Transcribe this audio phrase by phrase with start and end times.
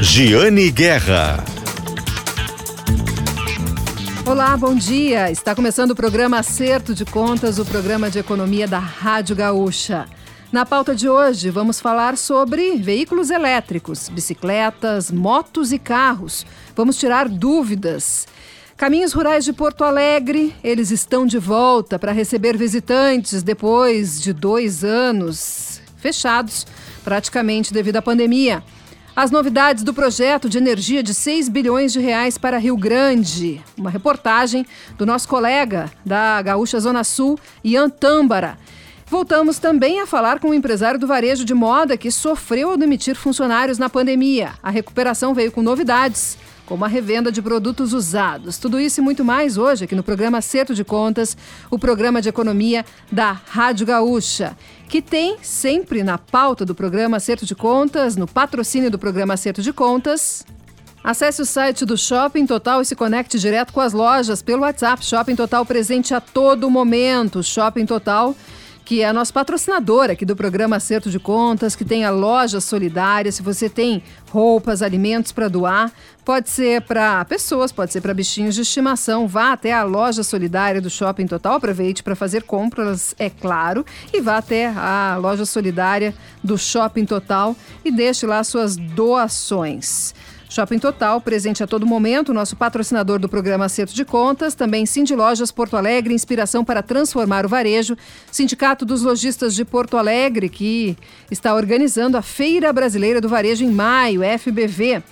[0.00, 1.44] Giane Guerra.
[4.26, 5.30] Olá, bom dia.
[5.30, 10.06] Está começando o programa Acerto de Contas, o programa de economia da Rádio Gaúcha.
[10.50, 16.44] Na pauta de hoje, vamos falar sobre veículos elétricos, bicicletas, motos e carros.
[16.74, 18.26] Vamos tirar dúvidas.
[18.76, 24.82] Caminhos Rurais de Porto Alegre, eles estão de volta para receber visitantes depois de dois
[24.82, 26.66] anos fechados,
[27.04, 28.62] praticamente devido à pandemia.
[29.16, 33.62] As novidades do projeto de energia de 6 bilhões de reais para Rio Grande.
[33.78, 34.66] Uma reportagem
[34.98, 38.58] do nosso colega da Gaúcha Zona Sul, Ian Tâmbara.
[39.06, 42.76] Voltamos também a falar com o um empresário do varejo de moda que sofreu ao
[42.76, 44.54] demitir funcionários na pandemia.
[44.60, 46.36] A recuperação veio com novidades
[46.66, 48.58] como a revenda de produtos usados.
[48.58, 51.36] Tudo isso e muito mais hoje aqui no programa Acerto de Contas,
[51.70, 54.56] o programa de economia da Rádio Gaúcha,
[54.88, 59.62] que tem sempre na pauta do programa Acerto de Contas, no patrocínio do programa Acerto
[59.62, 60.44] de Contas,
[61.04, 65.04] Acesse o site do Shopping Total e se conecte direto com as lojas pelo WhatsApp.
[65.04, 67.42] Shopping Total presente a todo momento.
[67.42, 68.34] Shopping Total
[68.84, 72.60] que é a nossa patrocinadora aqui do programa Acerto de Contas, que tem a loja
[72.60, 73.32] solidária.
[73.32, 75.90] Se você tem roupas, alimentos para doar,
[76.24, 79.26] pode ser para pessoas, pode ser para bichinhos de estimação.
[79.26, 84.20] Vá até a loja solidária do Shopping Total, aproveite para fazer compras, é claro, e
[84.20, 90.14] vá até a loja solidária do Shopping Total e deixe lá suas doações.
[90.54, 95.12] Shopping Total, presente a todo momento, nosso patrocinador do programa Acerto de Contas, também Cindy
[95.12, 97.96] Lojas Porto Alegre, inspiração para transformar o varejo,
[98.30, 100.96] Sindicato dos Lojistas de Porto Alegre, que
[101.28, 105.02] está organizando a Feira Brasileira do Varejo em maio, FBV.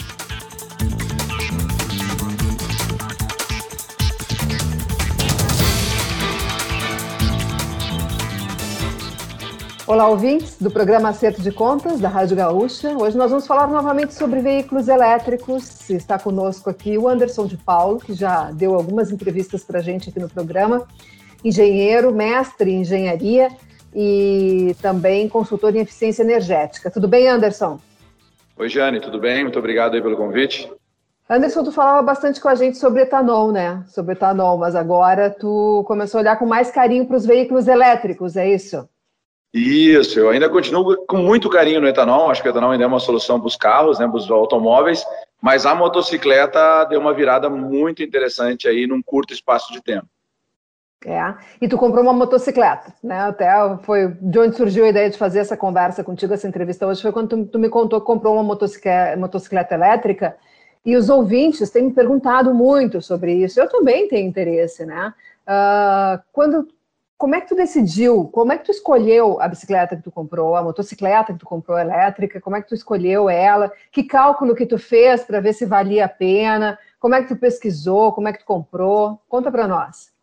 [9.90, 12.96] Olá, ouvintes do programa Acerto de Contas da Rádio Gaúcha.
[12.96, 15.90] Hoje nós vamos falar novamente sobre veículos elétricos.
[15.90, 20.12] Está conosco aqui o Anderson de Paulo, que já deu algumas entrevistas para a gente
[20.12, 20.88] aqui no programa.
[21.44, 23.50] Engenheiro, mestre em engenharia
[23.92, 26.92] e também consultor em eficiência energética.
[26.92, 27.80] Tudo bem, Anderson?
[28.58, 29.42] Oi, Jane, tudo bem?
[29.42, 30.72] Muito obrigado aí pelo convite.
[31.28, 33.84] Anderson, tu falava bastante com a gente sobre etanol, né?
[33.88, 38.38] Sobre etanol, mas agora tu começou a olhar com mais carinho para os veículos elétricos,
[38.38, 38.88] é isso?
[39.54, 42.88] Isso, eu ainda continuo com muito carinho no etanol, acho que o etanol ainda é
[42.88, 45.04] uma solução para os carros, né, para os automóveis,
[45.42, 50.08] mas a motocicleta deu uma virada muito interessante aí num curto espaço de tempo.
[51.06, 53.22] É, e tu comprou uma motocicleta, né?
[53.22, 53.48] Até
[53.84, 57.14] foi de onde surgiu a ideia de fazer essa conversa contigo, essa entrevista hoje, foi
[57.14, 60.36] quando tu, tu me contou que comprou uma motocicleta, motocicleta elétrica,
[60.86, 63.60] e os ouvintes têm me perguntado muito sobre isso.
[63.60, 65.14] Eu também tenho interesse, né?
[65.48, 66.68] Uh, quando
[67.20, 68.30] como é que tu decidiu?
[68.32, 71.78] Como é que tu escolheu a bicicleta que tu comprou, a motocicleta que tu comprou
[71.78, 72.40] elétrica?
[72.40, 73.70] Como é que tu escolheu ela?
[73.92, 76.80] Que cálculo que tu fez para ver se valia a pena?
[76.98, 78.14] Como é que tu pesquisou?
[78.14, 79.20] Como é que tu comprou?
[79.28, 80.14] Conta para nós.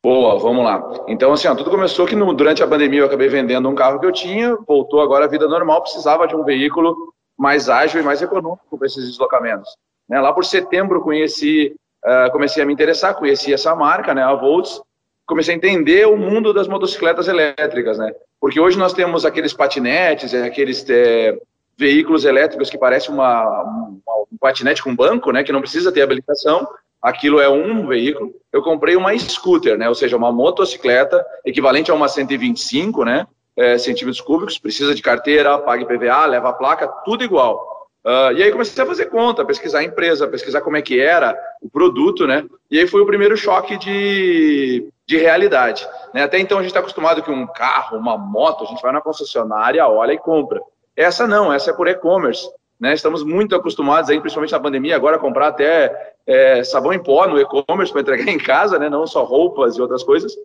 [0.00, 0.80] Boa, vamos lá.
[1.08, 3.98] Então, assim, ó, tudo começou que no, durante a pandemia eu acabei vendendo um carro
[3.98, 6.94] que eu tinha, voltou agora a vida normal, precisava de um veículo
[7.36, 9.76] mais ágil e mais econômico para esses deslocamentos.
[10.08, 10.20] Né?
[10.20, 11.74] Lá por setembro conheci,
[12.04, 14.80] uh, comecei a me interessar, conheci essa marca, né, a Volts,
[15.26, 18.12] comecei a entender o mundo das motocicletas elétricas, né?
[18.40, 21.36] Porque hoje nós temos aqueles patinetes, é, aqueles é,
[21.76, 25.42] veículos elétricos que parecem uma, uma, um patinete com banco, né?
[25.42, 26.66] Que não precisa ter habilitação.
[27.00, 28.34] Aquilo é um veículo.
[28.52, 29.88] Eu comprei uma scooter, né?
[29.88, 33.26] Ou seja, uma motocicleta equivalente a uma 125, né?
[33.56, 34.58] É, centímetros cúbicos.
[34.58, 37.73] Precisa de carteira, pague PVA, leva a placa, tudo igual.
[38.04, 41.34] Uh, e aí comecei a fazer conta, pesquisar a empresa, pesquisar como é que era
[41.62, 42.44] o produto, né?
[42.70, 45.88] E aí foi o primeiro choque de, de realidade.
[46.12, 46.22] Né?
[46.22, 49.00] Até então a gente está acostumado que um carro, uma moto, a gente vai na
[49.00, 50.60] concessionária, olha e compra.
[50.94, 52.46] Essa não, essa é por e-commerce.
[52.78, 52.92] Né?
[52.92, 57.26] Estamos muito acostumados, aí, principalmente na pandemia, agora a comprar até é, sabão em pó
[57.26, 58.90] no e-commerce para entregar em casa, né?
[58.90, 60.36] não só roupas e outras coisas.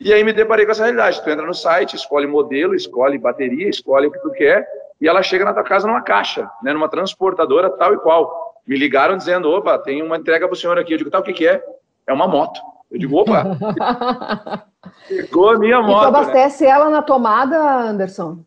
[0.00, 1.22] E aí me deparei com essa realidade.
[1.22, 4.66] Tu entra no site, escolhe modelo, escolhe bateria, escolhe o que tu quer,
[5.02, 6.72] e ela chega na tua casa numa caixa, né?
[6.72, 10.78] numa transportadora tal e qual me ligaram dizendo, opa, tem uma entrega para o senhor
[10.78, 10.94] aqui.
[10.94, 11.60] Eu digo, tá, o que, que é?
[12.06, 12.60] É uma moto.
[12.88, 13.42] Eu digo, opa,
[15.08, 16.04] chegou a minha moto.
[16.04, 16.18] E tu né?
[16.18, 16.70] abastece né?
[16.70, 18.44] ela na tomada, Anderson?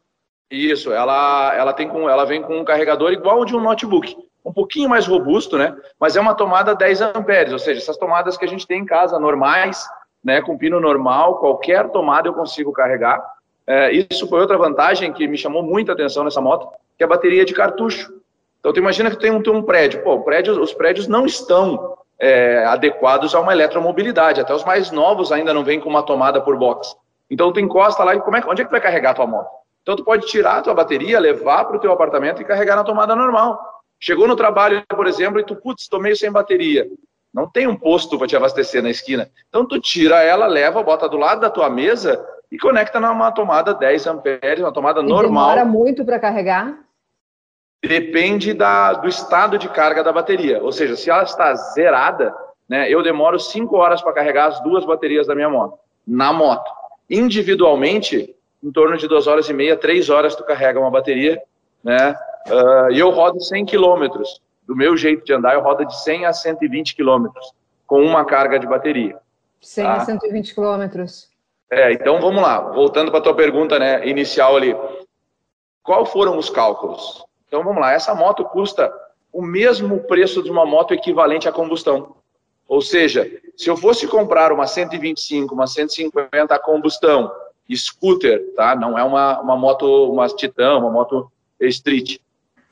[0.49, 4.15] Isso, ela, ela, tem com, ela vem com um carregador igual de um notebook,
[4.45, 5.75] um pouquinho mais robusto, né?
[5.99, 8.85] Mas é uma tomada 10 amperes, ou seja, essas tomadas que a gente tem em
[8.85, 9.85] casa, normais,
[10.23, 13.21] né, com pino normal, qualquer tomada eu consigo carregar.
[13.67, 17.09] É, isso foi outra vantagem que me chamou muita atenção nessa moto, que é a
[17.09, 18.13] bateria de cartucho.
[18.59, 20.03] Então, tu imagina que tem um, tem um prédio.
[20.03, 24.41] Pô, prédio, os prédios não estão é, adequados a uma eletromobilidade.
[24.41, 26.95] Até os mais novos ainda não vêm com uma tomada por box.
[27.29, 29.27] Então, tu encosta lá e como é, onde é que tu vai carregar a tua
[29.27, 29.49] moto?
[29.81, 32.83] Então, tu pode tirar a tua bateria, levar para o teu apartamento e carregar na
[32.83, 33.59] tomada normal.
[33.99, 36.87] Chegou no trabalho, por exemplo, e tu, putz, tô meio sem bateria.
[37.33, 39.29] Não tem um posto para te abastecer na esquina.
[39.49, 43.73] Então, tu tira ela, leva, bota do lado da tua mesa e conecta numa tomada
[43.73, 45.49] 10 amperes, uma tomada e normal.
[45.49, 46.85] Demora muito para carregar?
[47.87, 50.61] depende da, do estado de carga da bateria.
[50.63, 52.33] Ou seja, se ela está zerada,
[52.67, 56.71] né, eu demoro 5 horas para carregar as duas baterias da minha moto, na moto.
[57.09, 61.39] Individualmente, em torno de 2 horas e meia, 3 horas tu carrega uma bateria,
[61.83, 62.15] né?
[62.47, 64.41] Uh, e eu rodo 100 quilômetros.
[64.67, 67.53] Do meu jeito de andar, eu rodo de 100 a 120 quilômetros
[67.85, 69.17] com uma carga de bateria.
[69.61, 69.93] 100 tá?
[69.93, 71.29] a 120 quilômetros.
[71.71, 72.59] É, então vamos lá.
[72.71, 74.75] Voltando para a tua pergunta né, inicial ali.
[75.83, 77.23] Qual foram os cálculos?
[77.47, 78.91] Então vamos lá, essa moto custa
[79.31, 82.15] o mesmo preço de uma moto equivalente à combustão.
[82.67, 87.31] Ou seja, se eu fosse comprar uma 125, uma 150 a combustão,
[87.73, 88.75] scooter, tá?
[88.75, 92.17] Não é uma, uma moto, uma Titan, uma moto street.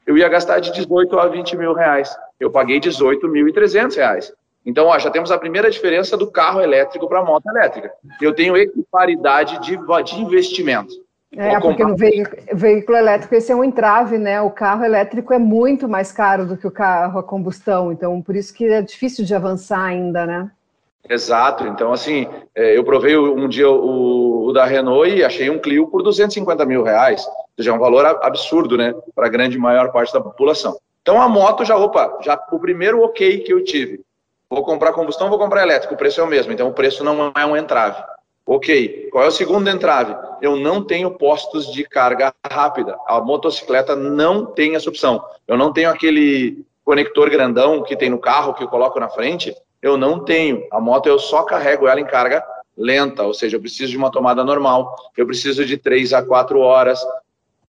[0.05, 2.15] Eu ia gastar de 18 a 20 mil reais.
[2.39, 4.33] Eu paguei 18.300 reais.
[4.65, 7.91] Então, ó, já temos a primeira diferença do carro elétrico para a moto elétrica.
[8.21, 10.93] Eu tenho equiparidade de, de investimento.
[11.35, 14.39] É, porque no veículo, veículo elétrico esse é um entrave, né?
[14.41, 18.35] O carro elétrico é muito mais caro do que o carro a combustão, então por
[18.35, 20.51] isso que é difícil de avançar ainda, né?
[21.09, 25.59] Exato, então assim, é, eu provei um dia o, o da Renault e achei um
[25.59, 29.57] Clio por 250 mil reais, ou seja, é um valor absurdo, né, para a grande
[29.57, 30.77] maior parte da população.
[31.01, 33.99] Então a moto já, opa, já o primeiro ok que eu tive,
[34.53, 37.31] vou comprar combustão, vou comprar elétrico, o preço é o mesmo, então o preço não
[37.35, 38.03] é um entrave.
[38.45, 40.15] Ok, qual é o segundo entrave?
[40.41, 42.97] Eu não tenho postos de carga rápida.
[43.07, 45.23] A motocicleta não tem essa opção.
[45.47, 49.55] Eu não tenho aquele conector grandão que tem no carro que eu coloco na frente.
[49.81, 50.67] Eu não tenho.
[50.71, 52.43] A moto eu só carrego ela em carga
[52.75, 54.93] lenta, ou seja, eu preciso de uma tomada normal.
[55.15, 56.99] Eu preciso de 3 a 4 horas.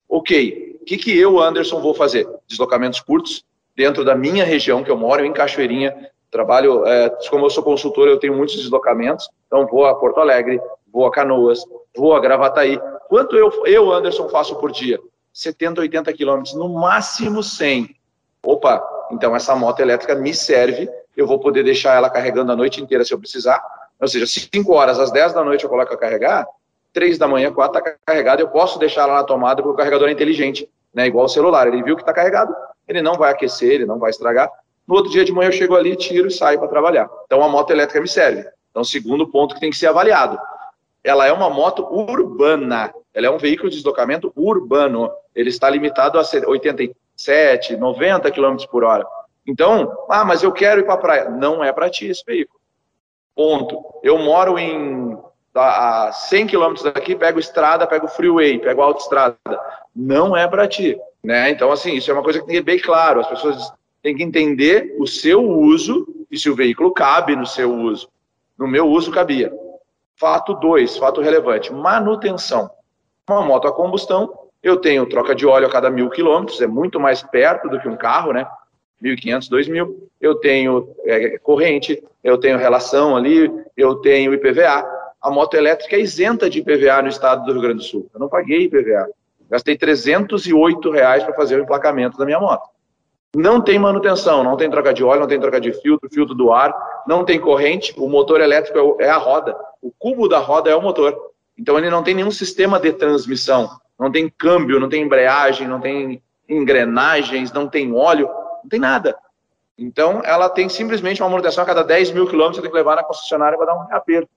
[0.08, 2.26] Ok, o que, que eu, Anderson, vou fazer?
[2.48, 3.44] Deslocamentos curtos
[3.76, 8.08] dentro da minha região, que eu moro em Cachoeirinha, Trabalho, é, como eu sou consultor,
[8.08, 10.58] eu tenho muitos deslocamentos, então vou a Porto Alegre,
[10.90, 11.62] vou a Canoas,
[11.94, 12.80] vou a Gravataí.
[13.06, 14.98] Quanto eu, eu Anderson, faço por dia?
[15.30, 17.94] 70, 80 quilômetros, no máximo 100.
[18.42, 22.80] Opa, então essa moto elétrica me serve, eu vou poder deixar ela carregando a noite
[22.80, 23.62] inteira se eu precisar.
[24.00, 26.46] Ou seja, 5 horas, às 10 da noite eu coloco a carregar,
[26.94, 30.08] 3 da manhã, 4 está carregada, eu posso deixar ela na tomada porque o carregador
[30.08, 31.06] é inteligente, né?
[31.06, 31.66] igual o celular.
[31.66, 32.54] Ele viu que está carregado,
[32.88, 34.50] ele não vai aquecer, ele não vai estragar.
[34.86, 37.08] No outro dia de manhã eu chego ali, tiro e saio para trabalhar.
[37.26, 38.44] Então a moto elétrica me serve.
[38.70, 40.38] Então, segundo ponto que tem que ser avaliado.
[41.04, 42.92] Ela é uma moto urbana.
[43.12, 45.10] Ela é um veículo de deslocamento urbano.
[45.34, 49.06] Ele está limitado a 87, 90 km por hora.
[49.46, 51.28] Então, ah, mas eu quero ir para a praia.
[51.28, 52.58] Não é para ti esse veículo.
[53.34, 53.82] Ponto.
[54.02, 55.18] Eu moro em
[55.54, 59.36] a 100 quilômetros daqui, pego estrada, pego freeway, pego autoestrada.
[59.94, 60.98] Não é para ti.
[61.22, 61.50] Né?
[61.50, 63.20] Então, assim, isso é uma coisa que tem que ser bem claro.
[63.20, 63.72] As pessoas
[64.02, 68.08] tem que entender o seu uso e se o veículo cabe no seu uso.
[68.58, 69.52] No meu uso, cabia.
[70.16, 72.70] Fato 2, fato relevante, manutenção.
[73.28, 74.32] Uma moto a combustão,
[74.62, 77.88] eu tenho troca de óleo a cada mil quilômetros, é muito mais perto do que
[77.88, 78.46] um carro, né?
[79.02, 79.94] 1.500, 2.000.
[80.20, 84.84] Eu tenho é, corrente, eu tenho relação ali, eu tenho IPVA.
[85.20, 88.08] A moto elétrica é isenta de IPVA no estado do Rio Grande do Sul.
[88.12, 89.08] Eu não paguei IPVA.
[89.50, 92.71] Gastei 308 reais para fazer o emplacamento da minha moto.
[93.34, 96.52] Não tem manutenção, não tem troca de óleo, não tem troca de filtro, filtro do
[96.52, 96.74] ar,
[97.06, 100.76] não tem corrente, o motor elétrico é, é a roda, o cubo da roda é
[100.76, 101.16] o motor.
[101.58, 105.80] Então ele não tem nenhum sistema de transmissão, não tem câmbio, não tem embreagem, não
[105.80, 108.28] tem engrenagens, não tem óleo,
[108.62, 109.16] não tem nada.
[109.78, 112.96] Então, ela tem simplesmente uma manutenção a cada 10 mil quilômetros, você tem que levar
[112.96, 114.28] na concessionária para dar um reaperto.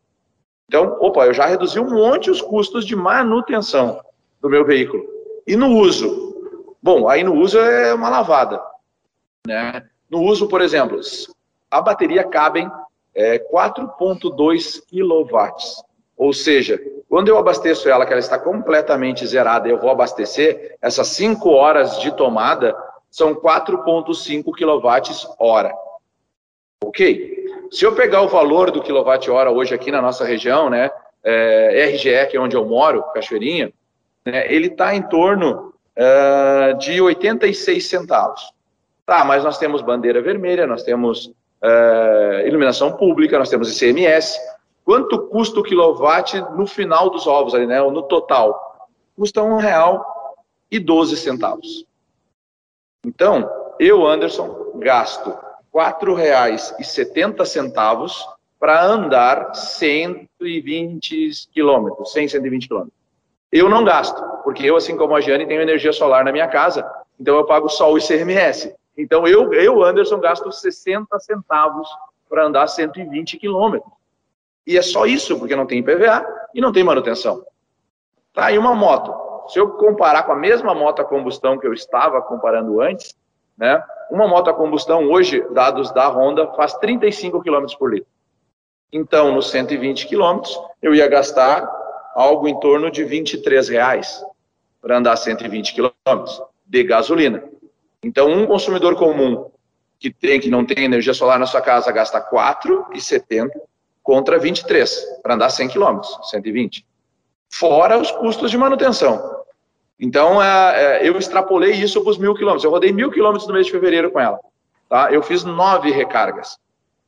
[0.68, 4.00] Então, opa, eu já reduzi um monte os custos de manutenção
[4.42, 5.04] do meu veículo.
[5.46, 6.34] E no uso?
[6.82, 8.62] Bom, aí no uso é uma lavada.
[9.46, 9.84] Né?
[10.10, 11.00] No uso, por exemplo,
[11.70, 12.70] a bateria cabem
[13.14, 15.84] é, 4,2 quilowatts.
[16.18, 21.08] Ou seja, quando eu abasteço ela, que ela está completamente zerada, eu vou abastecer, essas
[21.10, 22.76] 5 horas de tomada
[23.10, 25.74] são 4,5 quilowatts hora.
[26.84, 27.36] Ok?
[27.72, 30.90] Se eu pegar o valor do quilowatt-hora hoje aqui na nossa região, né,
[31.24, 33.74] é, RGE, que é onde eu moro, Cachoeirinha,
[34.26, 38.52] né, ele está em torno uh, de 86 centavos.
[39.06, 44.40] Tá, mas nós temos bandeira vermelha, nós temos uh, iluminação pública, nós temos ICMS.
[44.84, 48.90] Quanto custa o quilowatt no final dos ovos ali, né, no total?
[49.16, 50.04] Custa um real
[50.72, 51.86] e 12 centavos.
[53.06, 55.38] Então, eu, Anderson, gasto R$
[55.74, 58.12] 4,70
[58.60, 62.96] para andar 120 quilômetros, 100, 120 quilômetros.
[63.52, 66.84] Eu não gasto, porque eu, assim como a Jane, tenho energia solar na minha casa,
[67.20, 68.74] então eu pago só o ICMS.
[68.98, 71.88] Então eu, eu Anderson, gasto 60 centavos
[72.30, 73.92] para andar 120 quilômetros.
[74.66, 77.46] E é só isso, porque não tem IPVA e não tem manutenção.
[78.34, 79.14] Tá, e uma moto?
[79.50, 83.16] Se eu comparar com a mesma moto a combustão que eu estava comparando antes,
[83.58, 88.10] né, uma moto a combustão hoje, dados da Honda, faz 35 km por litro.
[88.92, 90.42] Então, nos 120 km,
[90.82, 91.70] eu ia gastar
[92.16, 94.24] algo em torno de 23 reais
[94.82, 96.24] para andar 120 km
[96.66, 97.44] de gasolina.
[98.06, 99.50] Então, um consumidor comum
[99.98, 103.50] que tem que não tem energia solar na sua casa gasta 4,70
[104.04, 106.86] contra 23 para andar 100 km, 120.
[107.52, 109.44] Fora os custos de manutenção.
[110.00, 112.64] Então, é, é, eu extrapolei isso para os mil quilômetros.
[112.64, 114.40] Eu rodei mil quilômetros no mês de fevereiro com ela.
[114.88, 115.12] Tá?
[115.12, 116.60] Eu fiz nove recargas.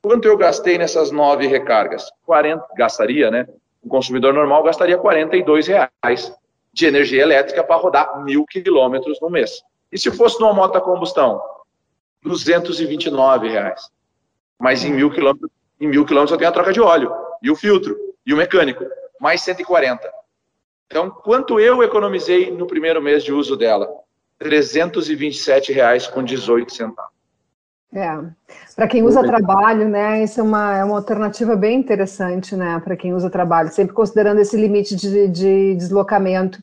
[0.02, 2.10] Quanto eu gastei nessas nove recargas?
[2.26, 3.46] 40, gastaria, né?
[3.84, 6.34] O consumidor normal gastaria 42 reais
[6.72, 9.62] de energia elétrica para rodar mil quilômetros no mês.
[9.90, 11.40] E se fosse numa moto a combustão?
[12.22, 13.90] 229 reais.
[14.58, 17.56] Mas em mil quilômetros, em mil quilômetros eu tenho a troca de óleo, e o
[17.56, 18.84] filtro, e o mecânico,
[19.20, 20.10] mais 140.
[20.86, 23.88] Então, quanto eu economizei no primeiro mês de uso dela?
[24.40, 26.94] R$ 327,18.
[27.90, 28.18] É,
[28.76, 32.94] para quem usa trabalho, né, isso é uma, é uma alternativa bem interessante, né, para
[32.94, 36.62] quem usa trabalho, sempre considerando esse limite de, de deslocamento,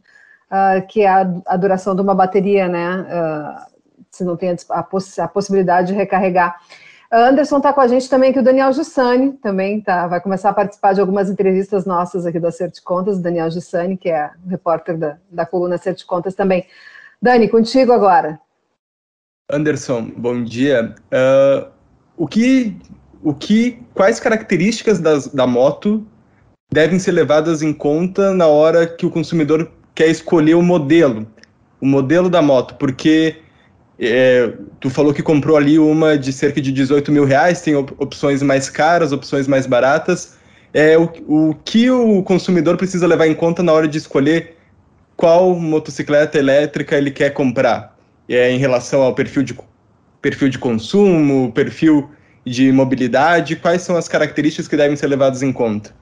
[0.56, 3.66] uh, que é a, a, duração de uma bateria, né, uh,
[4.10, 6.56] se não tem a, poss a possibilidade de recarregar.
[7.12, 10.54] Anderson está com a gente também aqui, o Daniel Jussani também tá, vai começar a
[10.54, 14.32] participar de algumas entrevistas nossas aqui do Acerto de Contas, o Daniel Jussani, que é
[14.48, 16.66] repórter da, da coluna Acerto de Contas também.
[17.22, 18.40] Dani, contigo agora.
[19.50, 20.96] Anderson, bom dia.
[21.14, 21.72] Uh,
[22.18, 22.76] o que,
[23.24, 26.06] o que, quais características das, da moto
[26.74, 31.25] devem ser levadas em conta na hora que o consumidor quer escolher o modelo,
[31.82, 32.75] o modelo da moto?
[32.75, 33.38] Porque
[33.98, 37.94] é, tu falou que comprou ali uma de cerca de 18 mil reais, tem op
[37.98, 40.38] opções mais caras, opções mais baratas.
[40.74, 44.58] É, o, o que o consumidor precisa levar em conta na hora de escolher
[45.16, 47.96] qual motocicleta elétrica ele quer comprar?
[48.28, 49.58] É, em relação ao perfil de,
[50.22, 52.10] perfil de consumo, perfil
[52.46, 55.94] de mobilidade, quais são as características que devem ser levadas em conta?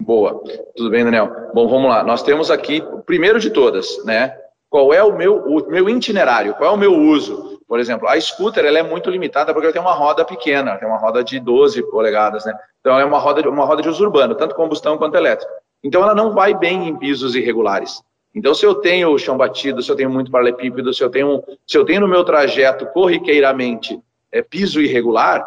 [0.00, 0.42] Boa,
[0.76, 1.50] tudo bem, Daniel?
[1.54, 2.02] Bom, vamos lá.
[2.02, 4.36] Nós temos aqui, primeiro de todas, né,
[4.68, 7.60] qual é o meu, o meu itinerário, qual é o meu uso.
[7.68, 10.88] Por exemplo, a scooter ela é muito limitada porque ela tem uma roda pequena, tem
[10.88, 12.54] uma roda de 12 polegadas, né?
[12.80, 15.52] Então é uma roda, uma roda de uso urbano, tanto combustão quanto elétrica.
[15.84, 18.02] Então ela não vai bem em pisos irregulares.
[18.34, 21.76] Então se eu tenho chão batido, se eu tenho muito paralelepípedo, se eu tenho, se
[21.76, 25.46] eu tenho no meu trajeto corriqueiramente é, piso irregular,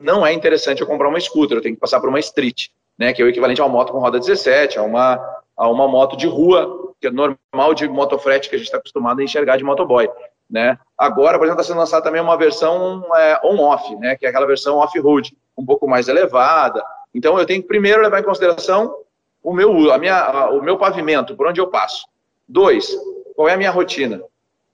[0.00, 2.68] não é interessante eu comprar uma scooter, eu tenho que passar por uma street,
[2.98, 3.12] né?
[3.12, 5.20] Que é o equivalente a uma moto com roda 17, a uma,
[5.56, 9.20] a uma moto de rua que é normal de motofrete que a gente está acostumado
[9.20, 10.08] a enxergar de motoboy.
[10.48, 10.78] Né?
[10.96, 14.16] Agora, por exemplo, está sendo lançada também uma versão é, on-off, né?
[14.16, 16.82] que é aquela versão off-road, um pouco mais elevada.
[17.14, 18.94] Então, eu tenho que primeiro levar em consideração
[19.42, 22.06] o meu, a minha, a, o meu pavimento, por onde eu passo.
[22.48, 22.96] Dois,
[23.34, 24.22] qual é a minha rotina?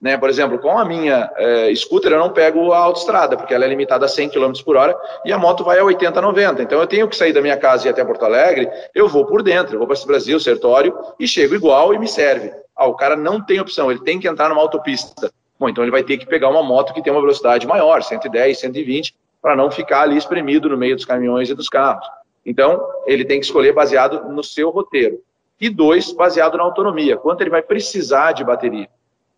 [0.03, 0.17] Né?
[0.17, 3.69] Por exemplo, com a minha é, scooter, eu não pego a autoestrada, porque ela é
[3.69, 4.93] limitada a 100 km por hora
[5.23, 6.61] e a moto vai a 80, 90.
[6.61, 9.25] Então, eu tenho que sair da minha casa e ir até Porto Alegre, eu vou
[9.25, 12.51] por dentro, eu vou para esse Brasil, Sertório, e chego igual e me serve.
[12.75, 15.31] Ah, o cara não tem opção, ele tem que entrar numa autopista.
[15.57, 18.59] Bom, então ele vai ter que pegar uma moto que tem uma velocidade maior, 110,
[18.59, 22.05] 120, para não ficar ali espremido no meio dos caminhões e dos carros.
[22.45, 25.19] Então, ele tem que escolher baseado no seu roteiro.
[25.61, 28.89] E dois, baseado na autonomia, quanto ele vai precisar de bateria.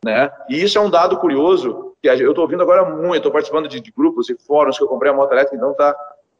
[0.05, 0.31] Né?
[0.47, 3.79] E isso é um dado curioso que eu estou ouvindo agora muito, estou participando de,
[3.79, 5.95] de, grupos e fóruns que eu comprei a moto elétrica, então tá.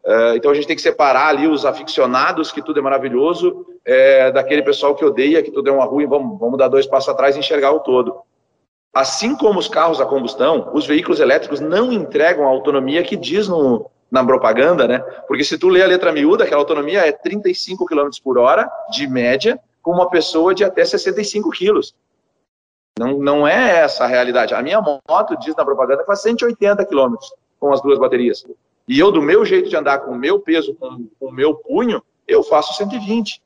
[0.05, 4.31] Uh, então a gente tem que separar ali os aficionados, que tudo é maravilhoso, é,
[4.31, 7.35] daquele pessoal que odeia, que tudo é uma ruim, vamos, vamos dar dois passos atrás
[7.35, 8.15] e enxergar o todo.
[8.93, 13.47] Assim como os carros a combustão, os veículos elétricos não entregam a autonomia que diz
[13.47, 14.99] no, na propaganda, né?
[15.27, 19.07] Porque se tu lê a letra miúda, aquela autonomia é 35 km por hora, de
[19.07, 21.95] média, com uma pessoa de até 65 quilos.
[22.97, 24.53] Não, não é essa a realidade.
[24.53, 27.15] A minha moto, diz na propaganda, faz 180 km
[27.59, 28.45] com as duas baterias.
[28.87, 31.55] E eu, do meu jeito de andar, com o meu peso, com, com o meu
[31.55, 33.41] punho, eu faço 120.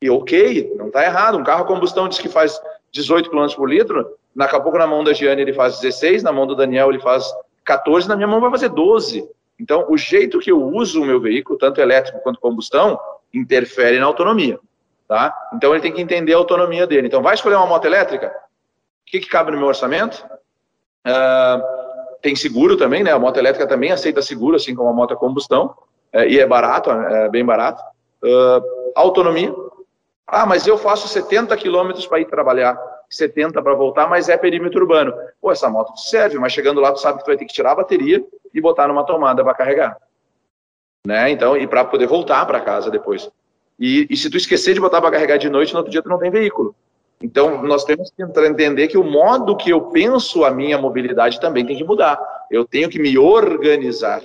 [0.00, 1.38] E ok, não está errado.
[1.38, 2.60] Um carro a combustão diz que faz
[2.92, 6.30] 18 km por litro, daqui a pouco na mão da Giane ele faz 16, na
[6.30, 7.26] mão do Daniel ele faz
[7.64, 9.28] 14, na minha mão vai fazer 12.
[9.58, 12.98] Então, o jeito que eu uso o meu veículo, tanto elétrico quanto combustão,
[13.32, 14.58] interfere na autonomia.
[15.08, 15.34] Tá?
[15.52, 17.06] Então, ele tem que entender a autonomia dele.
[17.06, 18.32] Então, vai escolher uma moto elétrica?
[19.06, 20.24] O que, que cabe no meu orçamento?
[21.06, 21.62] Uh,
[22.22, 23.12] tem seguro também, né?
[23.12, 25.76] A moto elétrica também aceita seguro, assim como a moto a combustão,
[26.10, 27.82] é, e é barato, é bem barato.
[28.22, 29.54] Uh, autonomia.
[30.26, 32.78] Ah, mas eu faço 70 quilômetros para ir trabalhar,
[33.10, 35.12] 70 para voltar, mas é perímetro urbano.
[35.40, 37.72] Pô, essa moto serve, mas chegando lá tu sabe que tu vai ter que tirar
[37.72, 39.98] a bateria e botar numa tomada para carregar.
[41.06, 41.30] Né?
[41.30, 43.30] Então, e para poder voltar para casa depois.
[43.78, 46.08] E, e, se tu esquecer de botar para carregar de noite, no outro dia tu
[46.08, 46.74] não tem veículo.
[47.22, 51.64] Então, nós temos que entender que o modo que eu penso a minha mobilidade também
[51.64, 52.18] tem que mudar.
[52.50, 54.22] Eu tenho que me organizar.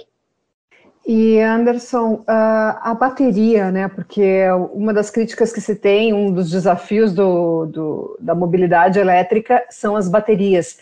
[1.08, 3.88] E Anderson, a bateria, né?
[3.88, 4.44] Porque
[4.74, 9.96] uma das críticas que se tem, um dos desafios do, do, da mobilidade elétrica são
[9.96, 10.78] as baterias.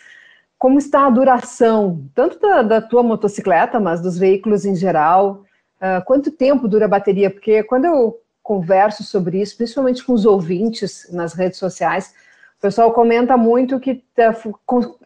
[0.58, 5.44] Como está a duração, tanto da, da tua motocicleta, mas dos veículos em geral?
[5.80, 7.30] Uh, quanto tempo dura a bateria?
[7.30, 12.14] Porque quando eu converso sobre isso, principalmente com os ouvintes nas redes sociais.
[12.56, 14.34] O pessoal comenta muito que, tá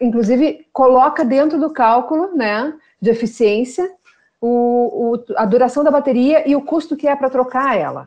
[0.00, 3.90] inclusive, coloca dentro do cálculo né, de eficiência
[4.40, 8.06] o, o, a duração da bateria e o custo que é para trocar ela.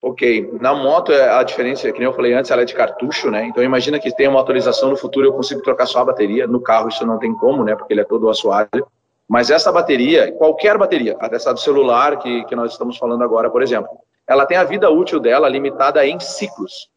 [0.00, 3.28] Ok, na moto é a diferença, que nem eu falei antes, ela é de cartucho,
[3.32, 3.46] né?
[3.46, 6.46] Então imagina que tem uma atualização no futuro, eu consigo trocar só a bateria.
[6.46, 7.74] No carro isso não tem como, né?
[7.74, 8.86] Porque ele é todo assoalho.
[9.28, 13.60] Mas essa bateria, qualquer bateria, essa do celular que, que nós estamos falando agora, por
[13.60, 13.90] exemplo,
[14.28, 16.88] ela tem a vida útil dela limitada em ciclos.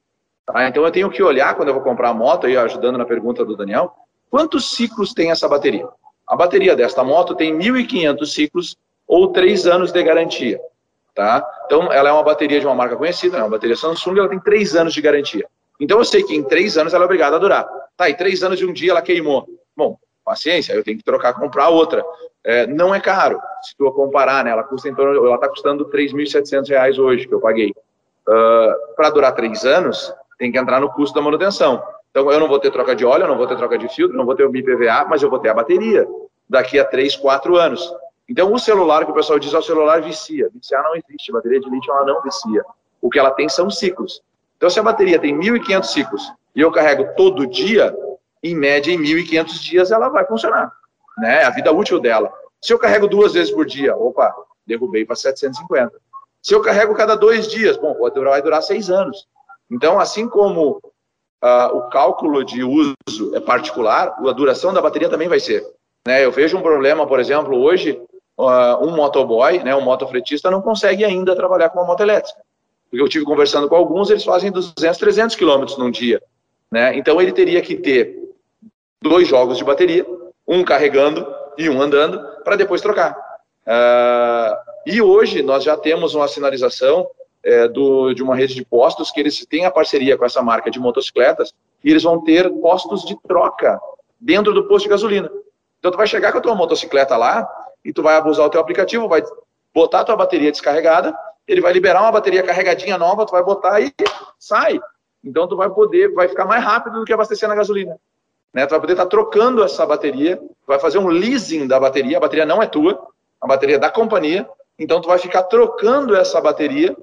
[0.46, 0.68] Tá?
[0.68, 3.46] Então eu tenho que olhar quando eu vou comprar a moto, aí ajudando na pergunta
[3.46, 3.94] do Daniel,
[4.30, 5.88] quantos ciclos tem essa bateria?
[6.28, 10.60] A bateria desta moto tem 1.500 ciclos ou 3 anos de garantia.
[11.14, 11.46] Tá?
[11.66, 14.40] Então ela é uma bateria de uma marca conhecida, é uma bateria Samsung, ela tem
[14.40, 15.46] 3 anos de garantia.
[15.80, 17.68] Então eu sei que em 3 anos ela é obrigada a durar.
[17.96, 19.48] Tá, e 3 anos de um dia ela queimou.
[19.76, 19.98] Bom,
[20.30, 22.04] paciência, eu tenho que trocar, comprar outra.
[22.44, 24.52] É, não é caro, se tu comparar, né?
[24.52, 27.72] Ela custa então, ela está custando 3.700 reais hoje que eu paguei.
[28.28, 31.84] Uh, ah, Para durar três anos, tem que entrar no custo da manutenção.
[32.12, 34.26] Então eu não vou ter troca de óleo, não vou ter troca de filtro, não
[34.26, 36.08] vou ter o BIPVA, mas eu vou ter a bateria
[36.48, 37.94] daqui a três, quatro anos.
[38.28, 40.50] Então o celular que o pessoal diz, o celular vicia.
[40.54, 42.64] Viciar não existe, a bateria de lítio ela não vicia.
[43.02, 44.22] O que ela tem são ciclos.
[44.58, 47.96] Então se a bateria tem 1.500 ciclos e eu carrego todo dia,
[48.44, 50.72] em média, em 1.500 dias ela vai funcionar,
[51.18, 51.44] né?
[51.44, 52.32] A vida útil dela.
[52.62, 54.34] Se eu carrego duas vezes por dia, opa,
[54.66, 55.92] derrubei para 750.
[56.42, 59.28] Se eu carrego cada dois dias, bom, vai durar seis anos.
[59.70, 60.82] Então, assim como
[61.44, 62.96] uh, o cálculo de uso
[63.34, 65.66] é particular, a duração da bateria também vai ser.
[66.08, 66.24] Né?
[66.24, 68.02] Eu vejo um problema, por exemplo, hoje,
[68.38, 72.40] uh, um motoboy, né, um motofretista, não consegue ainda trabalhar com uma moto elétrica.
[72.90, 76.22] Porque eu tive conversando com alguns, eles fazem 200, 300 quilômetros num dia.
[76.72, 76.98] Né?
[76.98, 78.19] Então, ele teria que ter
[79.02, 80.06] dois jogos de bateria,
[80.48, 81.26] um carregando
[81.58, 83.16] e um andando, para depois trocar.
[83.66, 87.08] Uh, e hoje nós já temos uma sinalização
[87.44, 90.70] é, do, de uma rede de postos que eles têm a parceria com essa marca
[90.70, 93.80] de motocicletas e eles vão ter postos de troca
[94.20, 95.30] dentro do posto de gasolina.
[95.80, 97.48] Então tu vai chegar com a tua motocicleta lá
[97.84, 99.24] e tu vai usar o teu aplicativo, vai
[99.74, 101.16] botar a tua bateria descarregada,
[101.48, 103.94] ele vai liberar uma bateria carregadinha nova, tu vai botar e
[104.38, 104.80] sai.
[105.24, 107.98] Então tu vai poder, vai ficar mais rápido do que abastecer na gasolina.
[108.54, 108.66] Né?
[108.66, 112.22] Tu vai poder estar tá trocando essa bateria, vai fazer um leasing da bateria, a
[112.22, 113.08] bateria não é tua,
[113.42, 116.96] a bateria é da companhia, então tu vai ficar trocando essa bateria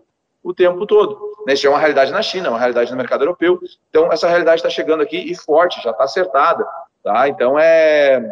[0.42, 1.18] o tempo todo.
[1.46, 1.54] Né?
[1.54, 3.60] Isso é uma realidade na China, uma realidade no mercado europeu.
[3.90, 6.66] Então essa realidade está chegando aqui e forte, já está acertada.
[7.02, 7.28] Tá?
[7.28, 8.22] Então é,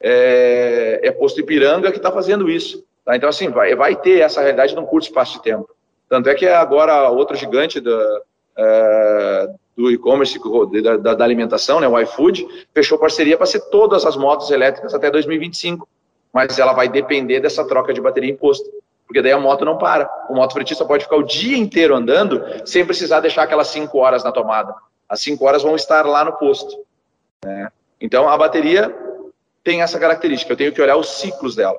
[0.00, 2.84] é, é posto Ipiranga que está fazendo isso.
[3.04, 3.16] Tá?
[3.16, 5.68] Então assim, vai, vai ter essa realidade num curto espaço de tempo.
[6.08, 8.20] Tanto é que agora outro gigante da,
[8.56, 10.38] é, do e-commerce
[10.82, 14.94] da, da, da, alimentação, né, o iFood, fechou parceria para ser todas as motos elétricas
[14.94, 15.88] até 2025.
[16.32, 18.68] Mas ela vai depender dessa troca de bateria imposto.
[19.06, 20.08] Porque daí a moto não para.
[20.30, 24.32] O motofretista pode ficar o dia inteiro andando sem precisar deixar aquelas 5 horas na
[24.32, 24.74] tomada.
[25.08, 26.78] As 5 horas vão estar lá no posto.
[27.44, 27.70] Né?
[28.00, 28.94] Então a bateria
[29.62, 31.78] tem essa característica, eu tenho que olhar os ciclos dela.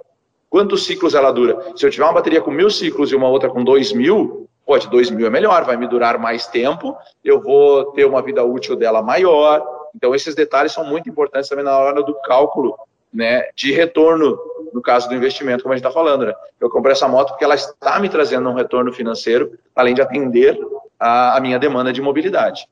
[0.49, 1.73] Quantos ciclos ela dura?
[1.75, 4.89] Se eu tiver uma bateria com mil ciclos e uma outra com dois mil, pode
[4.89, 8.75] dois mil é melhor, vai me durar mais tempo, eu vou ter uma vida útil
[8.75, 9.63] dela maior.
[9.95, 12.75] Então, esses detalhes são muito importantes também na hora do cálculo
[13.13, 14.37] né, de retorno,
[14.73, 16.25] no caso do investimento, como a gente está falando.
[16.25, 16.33] Né?
[16.59, 20.59] Eu comprei essa moto porque ela está me trazendo um retorno financeiro, além de atender
[20.99, 22.67] a, a minha demanda de mobilidade.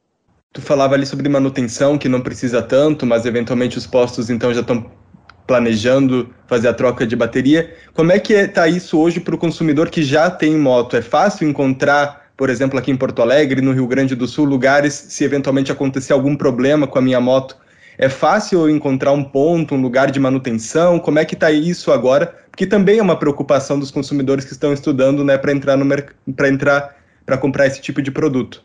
[0.53, 4.61] Tu falava ali sobre manutenção, que não precisa tanto, mas eventualmente os postos então já
[4.61, 4.91] estão
[5.51, 7.75] planejando fazer a troca de bateria.
[7.93, 10.95] Como é que está isso hoje para o consumidor que já tem moto?
[10.95, 14.93] É fácil encontrar, por exemplo, aqui em Porto Alegre, no Rio Grande do Sul, lugares,
[14.93, 17.57] se eventualmente acontecer algum problema com a minha moto,
[17.97, 20.97] é fácil encontrar um ponto, um lugar de manutenção?
[20.97, 22.33] Como é que está isso agora?
[22.49, 25.85] Porque também é uma preocupação dos consumidores que estão estudando, né, para entrar no
[26.33, 28.63] para entrar para comprar esse tipo de produto.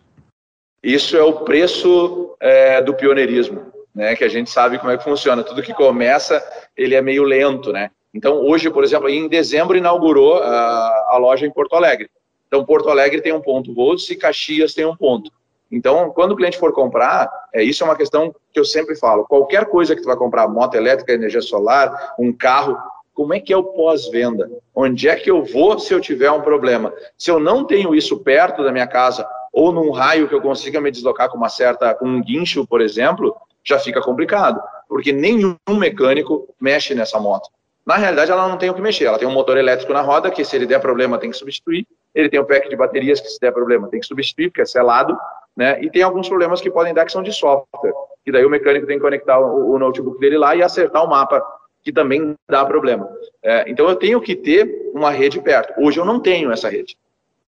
[0.85, 3.61] Isso é o preço é, do pioneirismo,
[3.97, 4.15] né?
[4.15, 5.43] Que a gente sabe como é que funciona.
[5.43, 6.45] Tudo que começa,
[6.77, 7.91] ele é meio lento, né?
[8.15, 12.11] Então, hoje, por exemplo, em dezembro inaugurou a, a loja em Porto Alegre.
[12.47, 15.31] Então, Porto Alegre tem um ponto Volts e Caxias tem um ponto.
[15.73, 19.25] Então, quando o cliente for comprar, é, isso é uma questão que eu sempre falo.
[19.25, 22.79] Qualquer coisa que tu vai comprar, moto elétrica, energia solar, um carro,
[23.13, 24.49] como é que é o pós-venda?
[24.75, 26.93] Onde é que eu vou se eu tiver um problema?
[27.19, 30.81] Se eu não tenho isso perto da minha casa ou num raio que eu consiga
[30.81, 33.35] me deslocar com uma certa, com um guincho, por exemplo,
[33.67, 37.51] já fica complicado, porque nenhum mecânico mexe nessa moto.
[37.85, 39.05] Na realidade, ela não tem o que mexer.
[39.05, 41.87] Ela tem um motor elétrico na roda que, se ele der problema, tem que substituir.
[42.15, 44.67] Ele tem um pack de baterias que, se der problema, tem que substituir, porque é
[44.67, 45.17] selado
[45.57, 45.83] né?
[45.83, 47.95] E tem alguns problemas que podem dar que são de software,
[48.27, 51.09] e daí o mecânico tem que conectar o, o notebook dele lá e acertar o
[51.09, 51.43] mapa,
[51.83, 53.09] que também dá problema.
[53.43, 55.73] É, então eu tenho que ter uma rede perto.
[55.81, 56.99] Hoje eu não tenho essa rede.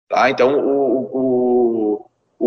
[0.09, 0.29] Tá?
[0.29, 0.86] Então o,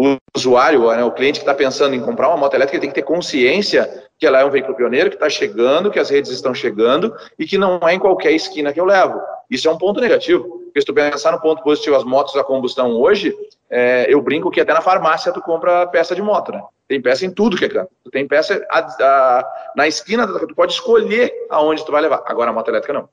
[0.01, 2.95] o, usuário, né, o cliente que está pensando em comprar uma moto elétrica, tem que
[2.95, 6.55] ter consciência que ela é um veículo pioneiro, que está chegando, que as redes estão
[6.55, 9.21] chegando e que não é em qualquer esquina que eu levo.
[9.51, 10.61] Isso é um ponto negativo.
[10.65, 13.37] Porque se tu pensar no ponto positivo, as motos a combustão hoje,
[13.69, 16.63] é, eu brinco que até na farmácia tu compra peça de moto, né?
[16.89, 17.91] Tem peça em tudo que é canto.
[18.05, 22.23] Tu tem peça a, a, na esquina, tu pode escolher aonde tu vai levar.
[22.25, 23.09] Agora a moto elétrica não.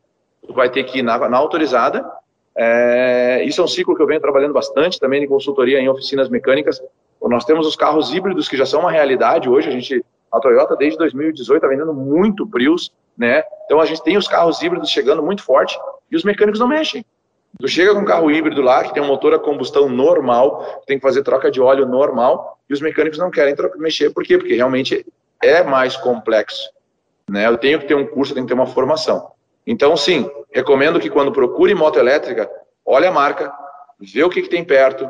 [0.45, 2.05] Tu vai ter que ir na, na autorizada.
[2.57, 6.27] É, isso é um ciclo que eu venho trabalhando bastante também em consultoria em oficinas
[6.27, 6.81] mecânicas.
[7.21, 9.67] Nós temos os carros híbridos que já são uma realidade hoje.
[9.67, 13.43] A gente, a Toyota desde 2018 está vendendo muito Prius, né?
[13.65, 15.77] Então a gente tem os carros híbridos chegando muito forte
[16.11, 17.05] e os mecânicos não mexem.
[17.59, 20.97] Tu chega com um carro híbrido lá, que tem um motor a combustão normal, tem
[20.97, 24.37] que fazer troca de óleo normal, e os mecânicos não querem mexer, por quê?
[24.37, 25.05] Porque realmente
[25.41, 26.69] é mais complexo.
[27.29, 27.47] Né?
[27.47, 29.31] Eu tenho que ter um curso, eu tenho que ter uma formação.
[29.67, 32.49] Então, sim, recomendo que quando procure moto elétrica,
[32.85, 33.53] olhe a marca,
[33.99, 35.05] vê o que, que tem perto,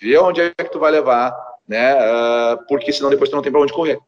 [0.00, 1.96] vê onde é que tu vai levar, né?
[1.96, 3.98] Uh, porque senão depois tu não tem para onde correr.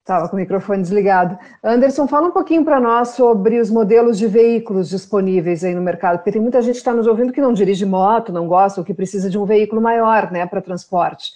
[0.00, 1.38] Estava com o microfone desligado.
[1.62, 6.18] Anderson, fala um pouquinho para nós sobre os modelos de veículos disponíveis aí no mercado,
[6.18, 8.84] porque tem muita gente que está nos ouvindo que não dirige moto, não gosta, ou
[8.84, 11.32] que precisa de um veículo maior, né, para transporte.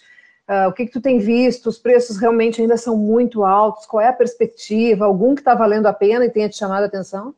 [0.48, 1.68] Uh, o que, que tu tem visto?
[1.68, 3.86] Os preços realmente ainda são muito altos?
[3.86, 5.04] Qual é a perspectiva?
[5.04, 7.32] Algum que está valendo a pena e tenha te chamado a atenção?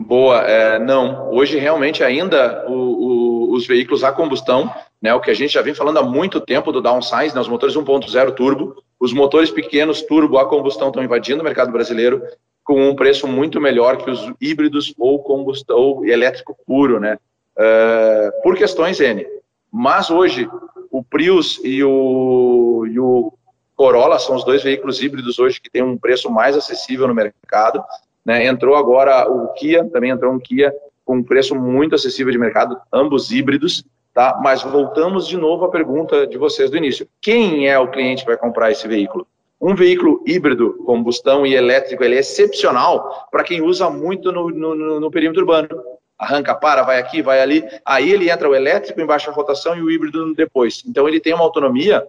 [0.00, 1.30] Boa, é, não.
[1.30, 5.62] Hoje realmente ainda o, o, os veículos a combustão, né, o que a gente já
[5.62, 10.02] vem falando há muito tempo do downsize, né, os motores 1.0 turbo, os motores pequenos
[10.02, 12.22] turbo a combustão estão invadindo o mercado brasileiro
[12.64, 17.18] com um preço muito melhor que os híbridos ou combustão ou elétrico puro, né?
[17.56, 19.26] Uh, por questões N.
[19.70, 20.48] Mas hoje
[20.90, 23.32] o Prius e o, e o
[23.76, 27.84] Corolla são os dois veículos híbridos hoje que têm um preço mais acessível no mercado.
[28.24, 28.46] Né?
[28.46, 30.72] Entrou agora o Kia, também entrou um Kia
[31.04, 33.84] com um preço muito acessível de mercado, ambos híbridos.
[34.14, 34.38] Tá?
[34.40, 37.06] Mas voltamos de novo à pergunta de vocês do início.
[37.20, 39.26] Quem é o cliente que vai comprar esse veículo?
[39.60, 45.00] Um veículo híbrido, combustão e elétrico, ele é excepcional para quem usa muito no, no,
[45.00, 45.68] no, perímetro urbano.
[46.16, 47.64] Arranca, para, vai aqui, vai ali.
[47.84, 50.82] Aí ele entra o elétrico em baixa rotação e o híbrido depois.
[50.86, 52.06] Então ele tem uma autonomia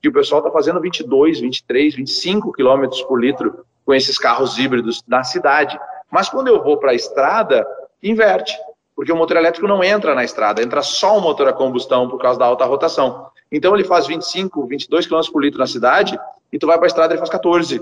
[0.00, 5.02] que o pessoal está fazendo 22, 23, 25 quilômetros por litro com esses carros híbridos
[5.08, 5.80] na cidade.
[6.10, 7.66] Mas quando eu vou para a estrada,
[8.02, 8.54] inverte
[8.94, 12.20] porque o motor elétrico não entra na estrada, entra só o motor a combustão por
[12.20, 13.30] causa da alta rotação.
[13.50, 16.20] Então ele faz 25, 22 km por litro na cidade
[16.52, 17.80] e tu vai para a estrada ele faz 14,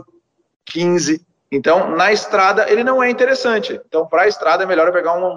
[0.67, 1.27] 15.
[1.51, 3.81] Então na estrada ele não é interessante.
[3.89, 5.37] Então para a estrada é melhor eu pegar um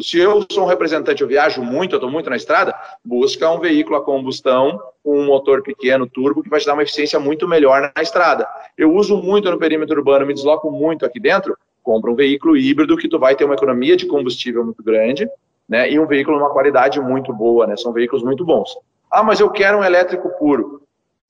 [0.00, 3.60] se eu sou um representante, eu viajo muito, eu estou muito na estrada, busca um
[3.60, 7.46] veículo a combustão com um motor pequeno, turbo, que vai te dar uma eficiência muito
[7.46, 8.48] melhor na estrada.
[8.76, 12.96] Eu uso muito no perímetro urbano, me desloco muito aqui dentro, compra um veículo híbrido
[12.96, 15.28] que tu vai ter uma economia de combustível muito grande,
[15.68, 18.76] né, e um veículo numa qualidade muito boa, né, são veículos muito bons.
[19.10, 20.82] Ah, mas eu quero um elétrico puro.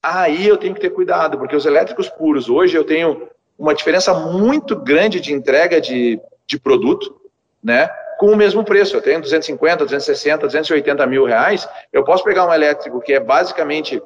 [0.02, 4.14] Aí eu tenho que ter cuidado, porque os elétricos puros, hoje eu tenho uma diferença
[4.14, 7.16] muito grande de entrega de, de produto,
[7.62, 7.90] né?
[8.18, 8.96] Com o mesmo preço.
[8.96, 11.68] Eu tenho 250, 260, 280 mil reais.
[11.92, 14.02] Eu posso pegar um elétrico que é basicamente,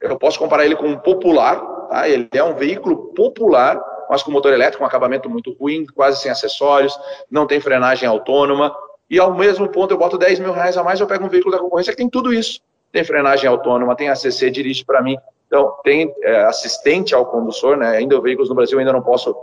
[0.00, 2.08] eu posso comparar ele com um popular, tá?
[2.08, 6.30] Ele é um veículo popular, mas com motor elétrico, um acabamento muito ruim, quase sem
[6.30, 6.98] acessórios,
[7.30, 8.74] não tem frenagem autônoma.
[9.10, 11.54] E ao mesmo ponto eu boto 10 mil reais a mais, eu pego um veículo
[11.54, 12.60] da concorrência que tem tudo isso.
[12.92, 15.16] Tem frenagem autônoma, tem ACC, dirige para mim.
[15.46, 17.96] Então, tem é, assistente ao condutor, né?
[17.96, 19.34] Ainda veículos no Brasil, ainda não posso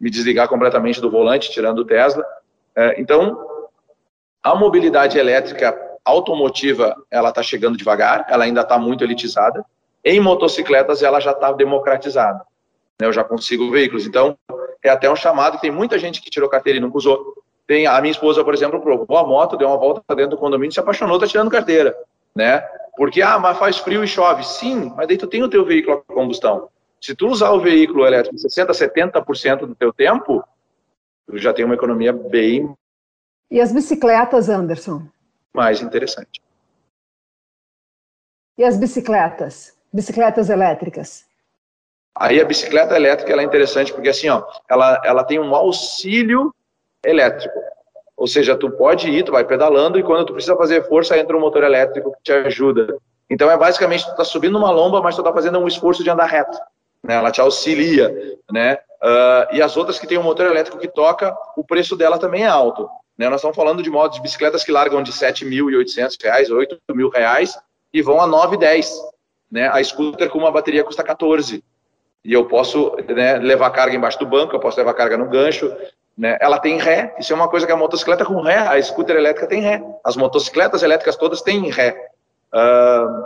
[0.00, 2.24] me desligar completamente do volante, tirando o Tesla.
[2.74, 3.38] É, então,
[4.42, 9.64] a mobilidade elétrica automotiva, ela está chegando devagar, ela ainda está muito elitizada.
[10.04, 12.44] Em motocicletas, ela já está democratizada.
[13.00, 13.06] Né?
[13.06, 14.04] Eu já consigo veículos.
[14.04, 14.36] Então,
[14.82, 15.60] é até um chamado.
[15.60, 17.34] Tem muita gente que tirou carteira e nunca usou.
[17.66, 20.72] Tem a minha esposa, por exemplo, provou a moto, deu uma volta dentro do condomínio,
[20.72, 21.96] se apaixonou, está tirando carteira,
[22.34, 22.60] né?
[22.96, 24.44] Porque, ah, mas faz frio e chove.
[24.44, 26.68] Sim, mas daí tu tem o teu veículo a combustão.
[27.00, 30.44] Se tu usar o veículo elétrico 60%, 70% do teu tempo,
[31.26, 32.74] tu já tem uma economia bem...
[33.52, 35.02] E as bicicletas, Anderson?
[35.52, 36.40] Mais interessante.
[38.56, 39.76] E as bicicletas?
[39.92, 41.26] Bicicletas elétricas?
[42.16, 46.50] Aí a bicicleta elétrica ela é interessante porque assim, ó, ela, ela tem um auxílio
[47.04, 47.60] elétrico.
[48.16, 51.36] Ou seja, tu pode ir, tu vai pedalando e quando tu precisa fazer força, entra
[51.36, 52.96] um motor elétrico que te ajuda.
[53.28, 56.08] Então é basicamente tu tá subindo uma lomba, mas tu tá fazendo um esforço de
[56.08, 56.56] andar reto.
[57.04, 57.16] Né?
[57.16, 58.78] Ela te auxilia, né?
[59.02, 62.44] Uh, e as outras que tem um motor elétrico que toca, o preço dela também
[62.44, 62.88] é alto.
[63.22, 63.28] Né?
[63.28, 67.56] Nós estamos falando de motos de bicicletas que largam de 7.800 reais, 8.000 reais
[67.94, 69.00] e vão a 9, 10.
[69.48, 69.68] Né?
[69.68, 71.62] A scooter com uma bateria custa 14.
[72.24, 75.72] E eu posso né, levar carga embaixo do banco, eu posso levar carga no gancho,
[76.16, 76.36] né?
[76.40, 79.46] Ela tem ré, isso é uma coisa que a motocicleta com ré, a scooter elétrica
[79.46, 79.82] tem ré.
[80.04, 82.10] As motocicletas elétricas todas têm ré.
[82.52, 83.24] Uh,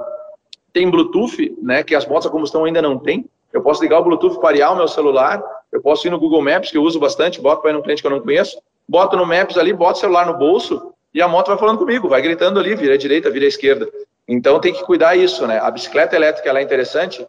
[0.72, 3.28] tem Bluetooth, né, que as motos a combustão ainda não tem.
[3.52, 6.70] Eu posso ligar o Bluetooth parear o meu celular, eu posso ir no Google Maps,
[6.70, 9.26] que eu uso bastante, boto para ir num cliente que eu não conheço, boto no
[9.26, 12.60] Maps ali, boto o celular no bolso e a moto vai falando comigo, vai gritando
[12.60, 13.88] ali, vira à direita, vira à esquerda.
[14.28, 15.58] Então tem que cuidar isso, né?
[15.58, 17.26] A bicicleta elétrica ela é interessante?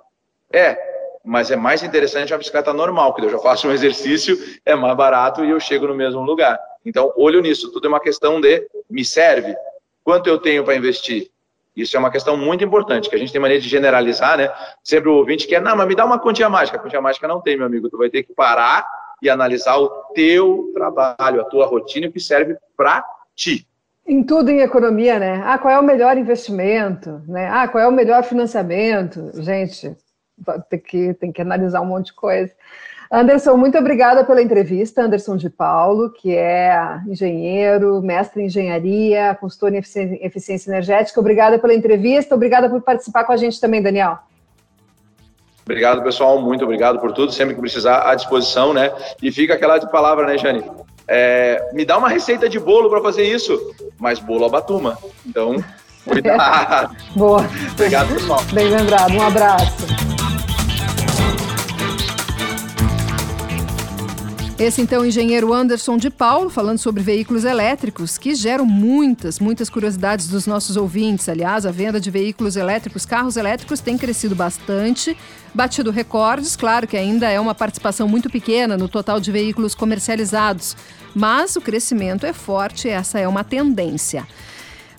[0.51, 0.77] É,
[1.23, 4.95] mas é mais interessante uma bicicleta normal, porque eu já faço um exercício, é mais
[4.95, 6.59] barato e eu chego no mesmo lugar.
[6.85, 9.55] Então, olho nisso, tudo é uma questão de me serve?
[10.03, 11.29] Quanto eu tenho para investir?
[11.75, 14.51] Isso é uma questão muito importante, que a gente tem maneira de generalizar, né?
[14.83, 16.77] Sempre o ouvinte quer, não, mas me dá uma quantia mágica.
[16.77, 17.87] A quantia mágica não tem, meu amigo.
[17.87, 18.87] Tu vai ter que parar
[19.21, 23.03] e analisar o teu trabalho, a tua rotina, que serve para
[23.35, 23.67] ti.
[24.05, 25.41] Em tudo em economia, né?
[25.45, 27.21] Ah, qual é o melhor investimento?
[27.27, 27.49] Né?
[27.51, 29.31] Ah, qual é o melhor financiamento?
[29.41, 29.95] Gente,
[30.69, 32.53] tem que, tem que analisar um monte de coisa.
[33.11, 35.01] Anderson, muito obrigada pela entrevista.
[35.01, 41.19] Anderson de Paulo, que é engenheiro, mestre em engenharia, consultor em eficiência energética.
[41.19, 44.19] Obrigada pela entrevista, obrigada por participar com a gente também, Daniel.
[45.67, 46.41] Obrigado, pessoal.
[46.41, 47.33] Muito obrigado por tudo.
[47.33, 48.89] Sempre que precisar, à disposição, né?
[49.21, 50.63] E fica aquela de palavra, né, Jane?
[51.05, 53.59] É, me dá uma receita de bolo para fazer isso,
[53.99, 54.97] mas bolo a batuma.
[55.25, 55.61] Então,
[56.05, 56.95] cuidado.
[57.15, 57.45] Boa.
[57.73, 58.41] Obrigado, pessoal.
[58.53, 59.13] Bem lembrado.
[59.13, 60.06] Um abraço.
[64.59, 70.27] Esse então engenheiro Anderson de Paulo falando sobre veículos elétricos que geram muitas, muitas curiosidades
[70.27, 71.29] dos nossos ouvintes.
[71.29, 75.15] Aliás, a venda de veículos elétricos, carros elétricos tem crescido bastante,
[75.53, 80.75] batido recordes, claro que ainda é uma participação muito pequena no total de veículos comercializados,
[81.13, 84.27] mas o crescimento é forte, essa é uma tendência.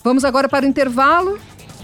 [0.04, 1.36] Vamos agora para o intervalo.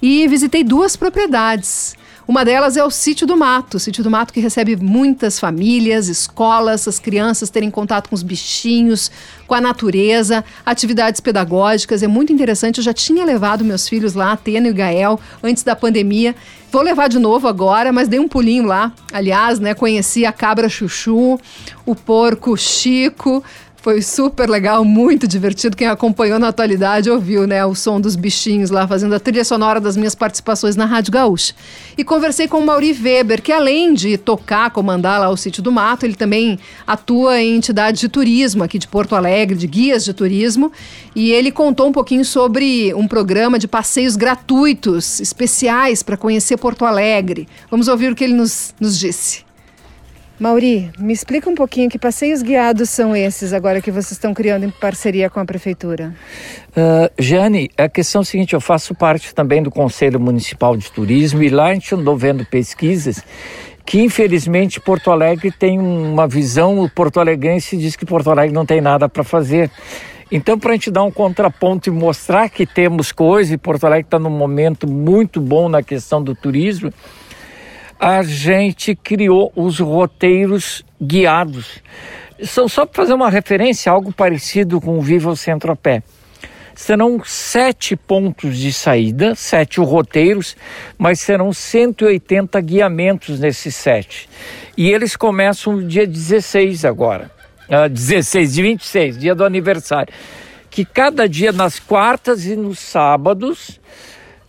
[0.02, 2.01] e visitei duas propriedades.
[2.32, 6.08] Uma delas é o Sítio do Mato, o Sítio do Mato que recebe muitas famílias,
[6.08, 9.12] escolas, as crianças terem contato com os bichinhos,
[9.46, 12.02] com a natureza, atividades pedagógicas.
[12.02, 12.78] É muito interessante.
[12.78, 16.34] Eu já tinha levado meus filhos lá, Atena e Gael, antes da pandemia.
[16.72, 18.94] Vou levar de novo agora, mas dei um pulinho lá.
[19.12, 21.38] Aliás, né, conheci a cabra chuchu,
[21.86, 23.44] o porco Chico,
[23.82, 25.76] foi super legal, muito divertido.
[25.76, 29.80] Quem acompanhou na atualidade ouviu, né, o som dos bichinhos lá fazendo a trilha sonora
[29.80, 31.56] das minhas participações na Rádio Gaúcha.
[31.98, 35.72] E conversei com o Mauri Weber, que além de tocar, comandar lá o Sítio do
[35.72, 40.14] Mato, ele também atua em entidades de turismo aqui de Porto Alegre, de guias de
[40.14, 40.72] turismo,
[41.16, 46.86] e ele contou um pouquinho sobre um programa de passeios gratuitos, especiais para conhecer Porto
[46.86, 47.48] Alegre.
[47.70, 49.51] Vamos ouvir o que ele nos, nos disse.
[50.42, 54.66] Mauri, me explica um pouquinho que passeios guiados são esses agora que vocês estão criando
[54.66, 56.16] em parceria com a prefeitura?
[56.70, 60.92] Uh, Jane, a questão é a seguinte, eu faço parte também do Conselho Municipal de
[60.92, 63.24] Turismo e lá a gente andou vendo pesquisas
[63.86, 68.66] que infelizmente Porto Alegre tem uma visão, o porto alegrense diz que Porto Alegre não
[68.66, 69.70] tem nada para fazer.
[70.32, 74.08] Então, para a gente dar um contraponto e mostrar que temos coisa, e Porto Alegre
[74.08, 76.92] está num momento muito bom na questão do turismo,
[78.02, 81.84] a gente criou os roteiros guiados.
[82.42, 86.02] São só para fazer uma referência, algo parecido com o Viva o Centro-Pé.
[86.74, 90.58] Serão sete pontos de saída, sete roteiros,
[90.98, 94.28] mas serão 180 guiamentos nesses sete.
[94.76, 97.30] E eles começam no dia 16 agora.
[97.70, 100.12] Uh, 16, de 26, dia do aniversário.
[100.72, 103.80] Que cada dia, nas quartas e nos sábados,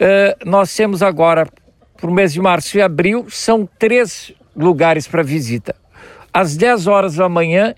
[0.00, 1.46] uh, nós temos agora
[2.02, 5.72] para o mês de março e abril, são três lugares para visita.
[6.34, 7.76] Às 10 horas da manhã,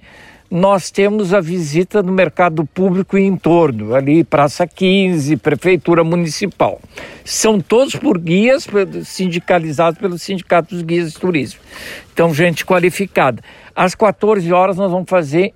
[0.50, 6.80] nós temos a visita no mercado público e em torno, ali Praça 15, Prefeitura Municipal.
[7.22, 8.66] São todos por guias
[9.04, 11.60] sindicalizados pelo Sindicato dos Guias de Turismo.
[12.10, 13.42] Então, gente qualificada.
[13.76, 15.52] Às 14 horas nós vamos fazer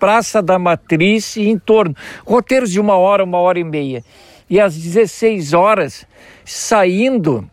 [0.00, 1.94] Praça da Matriz e em torno.
[2.26, 4.02] Roteiros de uma hora, uma hora e meia.
[4.48, 6.04] E às 16 horas,
[6.44, 7.48] saindo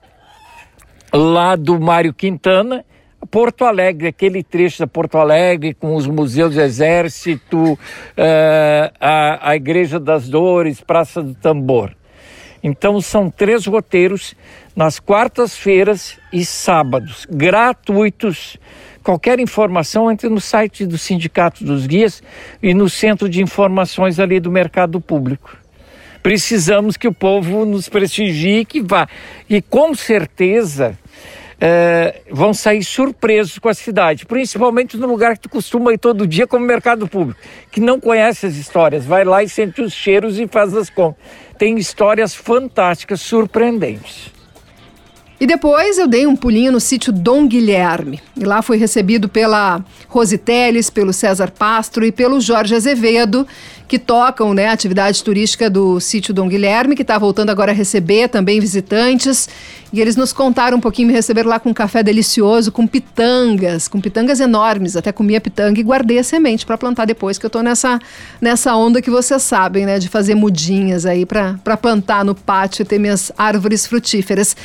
[1.13, 2.83] lá do Mário Quintana,
[3.31, 7.79] Porto Alegre, aquele trecho da Porto Alegre com os museus do Exército, uh,
[8.99, 11.91] a, a Igreja das Dores, Praça do Tambor.
[12.63, 14.35] Então são três roteiros
[14.75, 18.57] nas quartas-feiras e sábados, gratuitos.
[19.03, 22.21] Qualquer informação entre no site do Sindicato dos Guias
[22.61, 25.57] e no Centro de Informações ali do Mercado Público.
[26.27, 29.07] Precisamos que o povo nos prestigie que vá.
[29.49, 30.99] E com certeza
[31.57, 36.27] é, vão sair surpresos com a cidade, principalmente no lugar que tu costuma ir todo
[36.27, 37.39] dia, como mercado público,
[37.71, 41.25] que não conhece as histórias, vai lá e sente os cheiros e faz as compras.
[41.57, 44.36] Tem histórias fantásticas, surpreendentes.
[45.39, 48.19] E depois eu dei um pulinho no sítio Dom Guilherme.
[48.35, 53.45] E lá fui recebido pela Rose Teles, pelo César Pastro e pelo Jorge Azevedo,
[53.87, 57.75] que tocam né, a atividade turística do sítio Dom Guilherme, que está voltando agora a
[57.75, 59.47] receber também visitantes.
[59.93, 63.87] E eles nos contaram um pouquinho, me receberam lá com um café delicioso, com pitangas,
[63.87, 64.97] com pitangas enormes.
[64.97, 67.99] Até comi a pitanga e guardei a semente para plantar depois, que eu estou nessa,
[68.41, 69.99] nessa onda que vocês sabem, né?
[69.99, 74.55] De fazer mudinhas aí para plantar no pátio e ter minhas árvores frutíferas.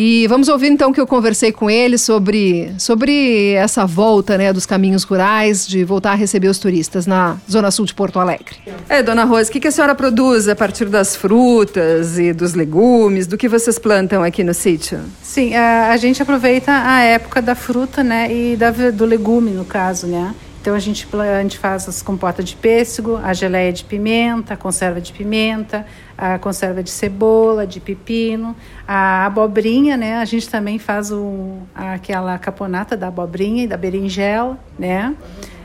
[0.00, 4.64] E vamos ouvir então que eu conversei com ele sobre, sobre essa volta né, dos
[4.64, 8.58] caminhos rurais, de voltar a receber os turistas na Zona Sul de Porto Alegre.
[8.88, 12.54] É, dona Rosa, o que, que a senhora produz a partir das frutas e dos
[12.54, 15.00] legumes, do que vocês plantam aqui no sítio?
[15.20, 19.64] Sim, a, a gente aproveita a época da fruta né, e da, do legume, no
[19.64, 20.32] caso, né?
[20.68, 24.56] Então a gente, a gente faz as compotas de pêssego, a geleia de pimenta, a
[24.58, 28.54] conserva de pimenta, a conserva de cebola, de pepino,
[28.86, 30.18] a abobrinha, né?
[30.18, 35.16] A gente também faz o, aquela caponata da abobrinha e da berinjela, né?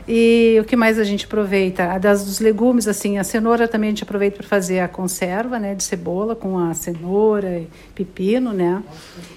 [0.06, 1.98] E o que mais a gente aproveita?
[1.98, 5.74] Das dos legumes, assim, a cenoura também a gente aproveita para fazer a conserva, né,
[5.74, 8.82] de cebola com a cenoura e pepino, né?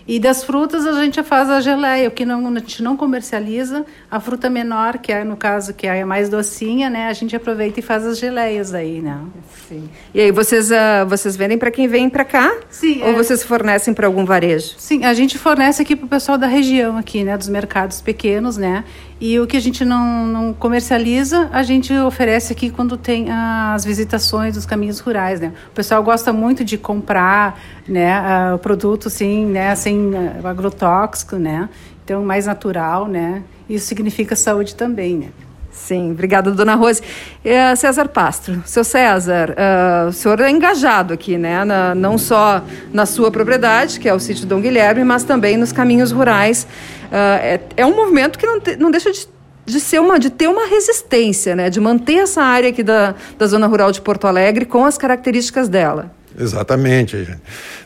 [0.07, 3.86] E das frutas a gente faz a geleia, o que não, a gente não comercializa,
[4.09, 7.80] a fruta menor, que é no caso que é mais docinha, né, a gente aproveita
[7.80, 9.20] e faz as geleias aí, né?
[9.68, 9.89] Sim.
[10.13, 12.57] E aí vocês uh, vocês vendem para quem vem para cá?
[12.70, 13.01] Sim.
[13.03, 13.13] Ou é...
[13.13, 14.76] vocês fornecem para algum varejo?
[14.78, 18.57] Sim, a gente fornece aqui para o pessoal da região aqui, né, dos mercados pequenos,
[18.57, 18.84] né?
[19.20, 23.84] E o que a gente não, não comercializa, a gente oferece aqui quando tem as
[23.84, 25.53] visitações dos caminhos rurais, né?
[25.72, 30.11] O pessoal gosta muito de comprar, né, o produto assim, né, sem
[30.43, 31.68] agrotóxico, né?
[32.05, 33.43] Então mais natural, né?
[33.68, 35.30] Isso significa saúde também, né?
[35.78, 37.01] Sim, obrigada, dona Rose.
[37.45, 41.63] Uh, César Pastro, seu César, uh, o senhor é engajado aqui, né?
[41.63, 42.61] Na, não só
[42.91, 46.67] na sua propriedade, que é o sítio Dom Guilherme, mas também nos caminhos rurais.
[47.05, 49.30] Uh, é, é, um movimento que não, te, não deixa de,
[49.65, 51.69] de, ser uma, de ter uma resistência, né?
[51.69, 55.69] De manter essa área aqui da, da zona rural de Porto Alegre com as características
[55.69, 56.11] dela.
[56.38, 57.38] Exatamente.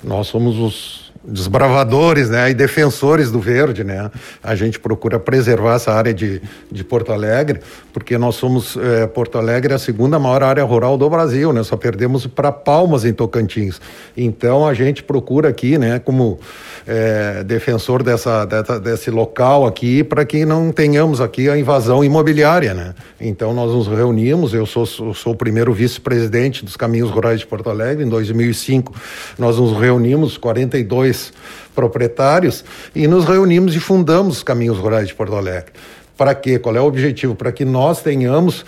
[0.04, 3.84] Nós somos os desbravadores né, e defensores do verde.
[3.84, 4.09] Né?
[4.41, 6.41] A gente procura preservar essa área de,
[6.72, 7.59] de Porto Alegre,
[7.93, 11.63] porque nós somos, é, Porto Alegre a segunda maior área rural do Brasil, né?
[11.63, 13.80] só perdemos para Palmas em Tocantins.
[14.17, 16.39] Então a gente procura aqui, né, como
[16.88, 22.74] é, defensor dessa, dessa, desse local aqui, para que não tenhamos aqui a invasão imobiliária.
[22.74, 22.93] Né?
[23.19, 27.69] Então nós nos reunimos, eu sou, sou o primeiro vice-presidente dos Caminhos Rurais de Porto
[27.69, 28.93] Alegre, em 2005
[29.38, 31.34] nós nos reunimos, 42 dois
[31.76, 32.64] proprietários
[32.95, 35.72] e nos reunimos e fundamos os Caminhos Rurais de Porto Alegre.
[36.18, 36.59] Para quê?
[36.59, 37.36] Qual é o objetivo?
[37.36, 38.66] Para que nós tenhamos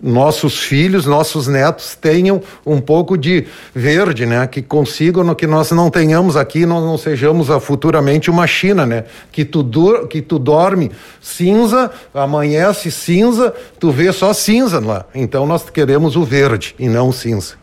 [0.00, 4.46] nossos filhos, nossos netos tenham um pouco de verde, né?
[4.46, 9.04] Que consigam que nós não tenhamos aqui, nós não sejamos futuramente uma China, né?
[9.30, 9.64] Que tu,
[10.08, 10.90] que tu dorme
[11.20, 15.06] cinza, amanhece cinza, tu vê só cinza lá.
[15.14, 17.61] Então nós queremos o verde e não o cinza.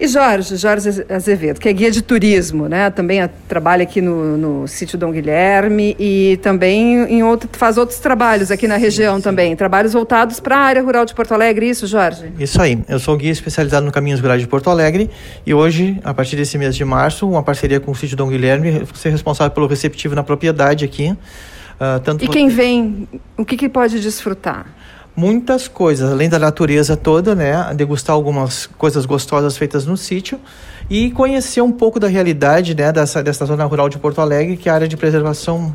[0.00, 2.88] E Jorge, Jorge Azevedo, que é guia de turismo, né?
[2.88, 8.50] Também trabalha aqui no, no sítio Dom Guilherme e também em outro, faz outros trabalhos
[8.50, 9.22] aqui na região sim.
[9.22, 9.54] também.
[9.54, 12.32] Trabalhos voltados para a área rural de Porto Alegre, isso, Jorge?
[12.38, 12.78] Isso aí.
[12.88, 15.10] Eu sou guia especializado no Caminhos Rurais de Porto Alegre
[15.44, 18.86] e hoje, a partir desse mês de março, uma parceria com o sítio Dom Guilherme,
[18.94, 21.10] ser responsável pelo receptivo na propriedade aqui.
[21.10, 24.66] Uh, tanto e quem vem, o que, que pode desfrutar?
[25.14, 27.72] Muitas coisas, além da natureza toda, né?
[27.74, 30.40] Degustar algumas coisas gostosas feitas no sítio
[30.88, 32.92] e conhecer um pouco da realidade, né?
[32.92, 35.74] Dessa, dessa zona rural de Porto Alegre, que é a área de preservação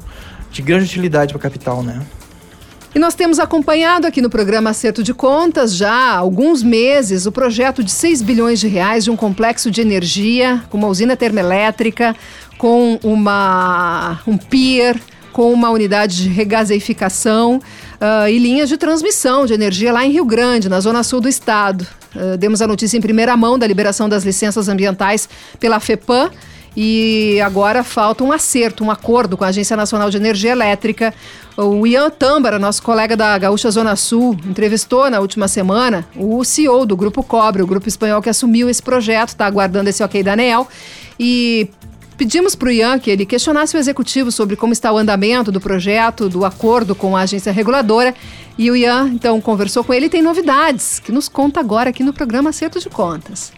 [0.52, 2.02] de grande utilidade para a capital, né?
[2.96, 7.32] E nós temos acompanhado aqui no programa Acerto de Contas já há alguns meses o
[7.32, 12.16] projeto de 6 bilhões de reais de um complexo de energia com uma usina termoelétrica,
[12.58, 14.98] com uma, um pier,
[15.36, 20.24] com uma unidade de regaseificação uh, e linhas de transmissão de energia lá em Rio
[20.24, 21.86] Grande, na zona sul do estado.
[22.16, 25.28] Uh, demos a notícia em primeira mão da liberação das licenças ambientais
[25.60, 26.32] pela FEPAM.
[26.78, 31.14] E agora falta um acerto, um acordo com a Agência Nacional de Energia Elétrica.
[31.58, 36.86] O Ian Tâmbara, nosso colega da Gaúcha Zona Sul, entrevistou na última semana o CEO
[36.86, 40.32] do Grupo Cobre, o grupo espanhol que assumiu esse projeto, está aguardando esse ok da
[40.32, 40.66] ANEEL.
[41.20, 41.70] E
[42.18, 45.60] Pedimos para o Ian que ele questionasse o executivo sobre como está o andamento do
[45.60, 48.16] projeto, do acordo com a agência reguladora.
[48.58, 52.04] E o Ian, então, conversou com ele e tem novidades que nos conta agora aqui
[52.04, 53.52] no programa Acerto de Contas.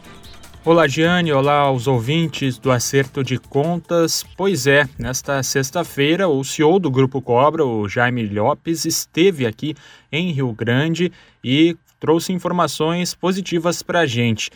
[0.66, 1.32] Olá, Giane.
[1.32, 4.26] Olá aos ouvintes do Acerto de Contas.
[4.36, 9.76] Pois é, nesta sexta-feira, o CEO do Grupo Cobra, o Jaime Lopes, esteve aqui
[10.12, 11.12] em Rio Grande
[11.44, 14.50] e trouxe informações positivas para a gente.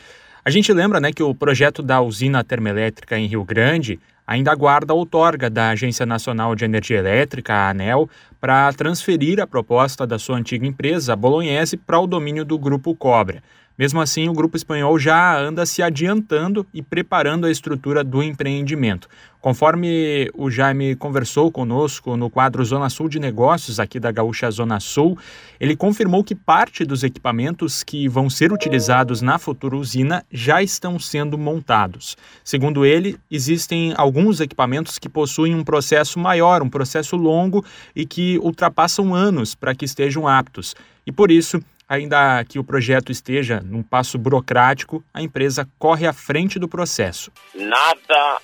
[0.43, 4.91] A gente lembra né, que o projeto da usina termoelétrica em Rio Grande ainda aguarda
[4.91, 10.17] a outorga da Agência Nacional de Energia Elétrica, a ANEL, para transferir a proposta da
[10.17, 13.43] sua antiga empresa, a Bolognese, para o domínio do Grupo Cobra.
[13.82, 19.09] Mesmo assim, o grupo espanhol já anda se adiantando e preparando a estrutura do empreendimento.
[19.39, 24.79] Conforme o Jaime conversou conosco no quadro Zona Sul de Negócios aqui da Gaúcha Zona
[24.79, 25.17] Sul,
[25.59, 30.99] ele confirmou que parte dos equipamentos que vão ser utilizados na futura usina já estão
[30.99, 32.15] sendo montados.
[32.43, 37.65] Segundo ele, existem alguns equipamentos que possuem um processo maior, um processo longo
[37.95, 40.75] e que ultrapassam anos para que estejam aptos.
[41.03, 41.59] E por isso,
[41.91, 47.33] Ainda que o projeto esteja num passo burocrático, a empresa corre à frente do processo.
[47.53, 48.41] Nada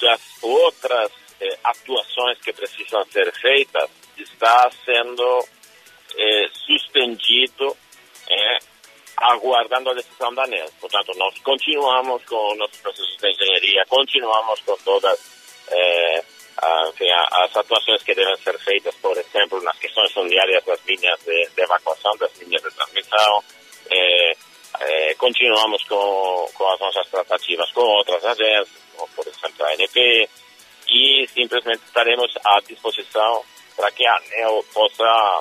[0.00, 5.44] das outras eh, atuações que precisam ser feitas está sendo
[6.16, 7.76] eh, suspendido,
[8.26, 8.58] eh,
[9.18, 10.70] aguardando a decisão da ANEL.
[10.80, 15.40] Portanto, nós continuamos com nossos processos de engenharia, continuamos com todas
[16.88, 21.48] enfim, as atuações que devem ser feitas, por exemplo, nas questões solidárias das linhas de,
[21.54, 23.44] de evacuação, das linhas de transmissão.
[23.90, 24.32] É,
[24.80, 30.28] é, continuamos com, com as nossas tratativas com outras agências, como por exemplo a ANP,
[30.88, 33.44] e simplesmente estaremos à disposição
[33.76, 35.40] para que a ANEL possa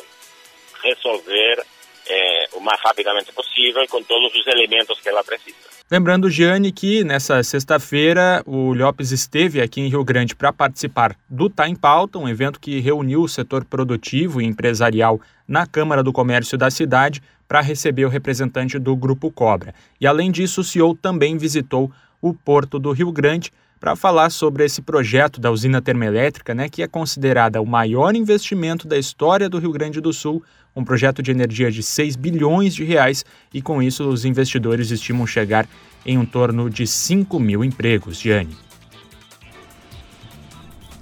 [0.82, 1.66] resolver
[2.10, 5.55] é, o mais rapidamente possível com todos os elementos que ela precisa.
[5.91, 11.49] Lembrando, Gianni, que nessa sexta-feira o Lopes esteve aqui em Rio Grande para participar do
[11.49, 16.14] Tá em Pauta, um evento que reuniu o setor produtivo e empresarial na Câmara do
[16.14, 19.74] Comércio da cidade para receber o representante do Grupo Cobra.
[19.99, 21.91] E além disso, o CEO também visitou
[22.22, 26.84] o Porto do Rio Grande para falar sobre esse projeto da usina termoelétrica, né, que
[26.84, 30.44] é considerada o maior investimento da história do Rio Grande do Sul,
[30.76, 33.24] um projeto de energia de 6 bilhões de reais,
[33.54, 35.68] e com isso os investidores estimam chegar
[36.06, 38.20] em um torno de 5 mil empregos.
[38.20, 38.56] Gianni.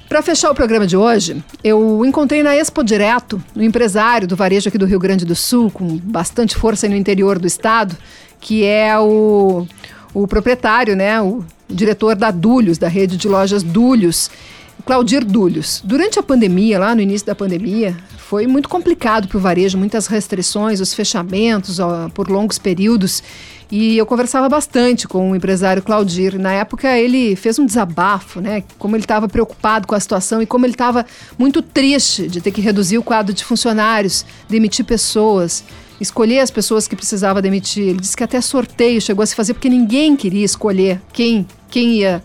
[0.08, 4.70] Para fechar o programa de hoje, eu encontrei na Expo Direto, um empresário do varejo
[4.70, 7.98] aqui do Rio Grande do Sul, com bastante força no interior do estado,
[8.40, 9.68] que é o,
[10.14, 14.30] o proprietário, né, o diretor da Dulhos, da rede de lojas Dulhos,
[14.86, 15.82] Claudir Dulhos.
[15.84, 20.08] Durante a pandemia, lá no início da pandemia, foi muito complicado para o varejo, muitas
[20.08, 23.24] restrições, os fechamentos ó, por longos períodos.
[23.70, 26.40] E eu conversava bastante com o empresário Claudir.
[26.40, 28.64] Na época, ele fez um desabafo, né?
[28.80, 31.06] Como ele estava preocupado com a situação e como ele estava
[31.38, 35.66] muito triste de ter que reduzir o quadro de funcionários, demitir pessoas,
[36.00, 37.90] escolher as pessoas que precisava demitir.
[37.90, 41.96] Ele disse que até sorteio chegou a se fazer porque ninguém queria escolher quem, quem
[41.96, 42.22] ia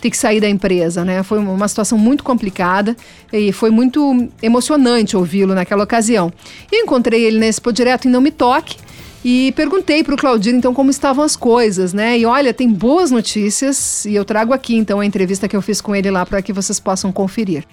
[0.00, 1.22] ter que sair da empresa, né?
[1.22, 2.96] Foi uma situação muito complicada
[3.32, 6.32] e foi muito emocionante ouvi-lo naquela ocasião.
[6.70, 8.76] Eu encontrei ele nesse Expo Direto em Não Me Toque
[9.24, 12.18] e perguntei para o Claudir então como estavam as coisas, né?
[12.18, 15.80] E olha, tem boas notícias e eu trago aqui então a entrevista que eu fiz
[15.80, 17.64] com ele lá para que vocês possam conferir.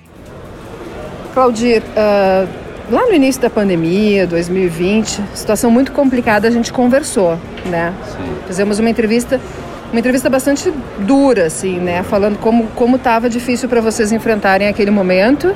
[1.33, 2.47] Claudir, uh,
[2.89, 7.93] lá no início da pandemia, 2020, situação muito complicada, a gente conversou, né?
[8.11, 8.35] Sim.
[8.47, 9.39] Fizemos uma entrevista
[9.91, 12.01] uma entrevista bastante dura, assim, né?
[12.01, 15.55] Falando como como estava difícil para vocês enfrentarem aquele momento.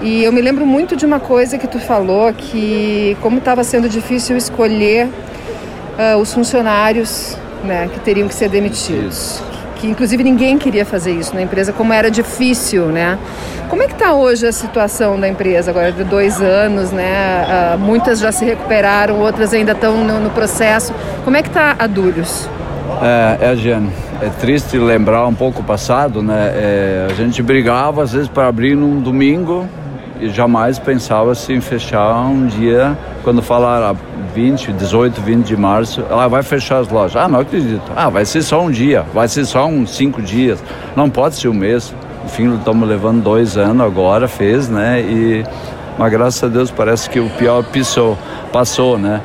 [0.00, 3.88] E eu me lembro muito de uma coisa que tu falou, que como estava sendo
[3.88, 9.42] difícil escolher uh, os funcionários né, que teriam que ser demitidos.
[9.76, 13.18] Que inclusive ninguém queria fazer isso na empresa, como era difícil, né?
[13.74, 17.74] Como é que está hoje a situação da empresa agora de dois anos, né?
[17.74, 20.94] Uh, muitas já se recuperaram, outras ainda estão no, no processo.
[21.24, 22.48] Como é que está a Dulhos?
[23.02, 23.90] É, é, Jeane,
[24.22, 26.52] é triste lembrar um pouco o passado, né?
[26.54, 29.68] É, a gente brigava às vezes para abrir num domingo
[30.20, 33.96] e jamais pensava-se em fechar um dia, quando falar
[34.32, 37.16] 20, 18, 20 de março, ela vai fechar as lojas.
[37.16, 37.82] Ah, não acredito.
[37.96, 40.62] Ah, vai ser só um dia, vai ser só uns cinco dias.
[40.94, 41.92] Não pode ser um mês.
[42.24, 45.00] Enfim, estamos levando dois anos agora, fez, né?
[45.00, 45.44] E,
[45.98, 48.16] mas graças a Deus parece que o pior pisou,
[48.52, 49.20] passou, né?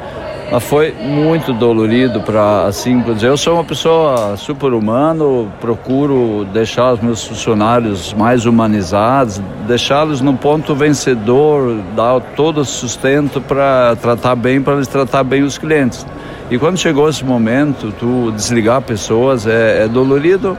[0.52, 3.28] Mas foi muito dolorido para assim dizer.
[3.28, 10.34] Eu sou uma pessoa super humano, procuro deixar os meus funcionários mais humanizados, deixá-los no
[10.34, 16.06] ponto vencedor, dar todo o sustento para tratar bem, para eles tratar bem os clientes.
[16.50, 20.58] E quando chegou esse momento, tu desligar pessoas é, é dolorido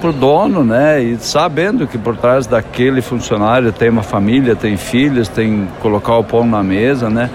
[0.00, 1.02] para o dono, né?
[1.02, 6.24] E sabendo que por trás daquele funcionário tem uma família, tem filhos, tem colocar o
[6.24, 7.30] pão na mesa, né?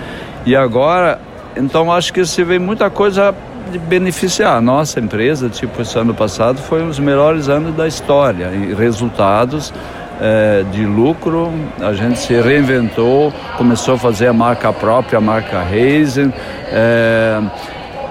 [0.45, 1.19] E agora
[1.55, 3.33] então acho que se vê muita coisa
[3.71, 4.57] de beneficiar.
[4.57, 8.47] A nossa empresa, tipo esse ano passado, foi um dos melhores anos da história.
[8.47, 9.73] E resultados
[10.19, 15.61] é, de lucro, a gente se reinventou, começou a fazer a marca própria, a marca
[15.61, 16.33] Reisen,
[16.71, 17.41] é,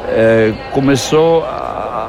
[0.09, 1.45] é, começou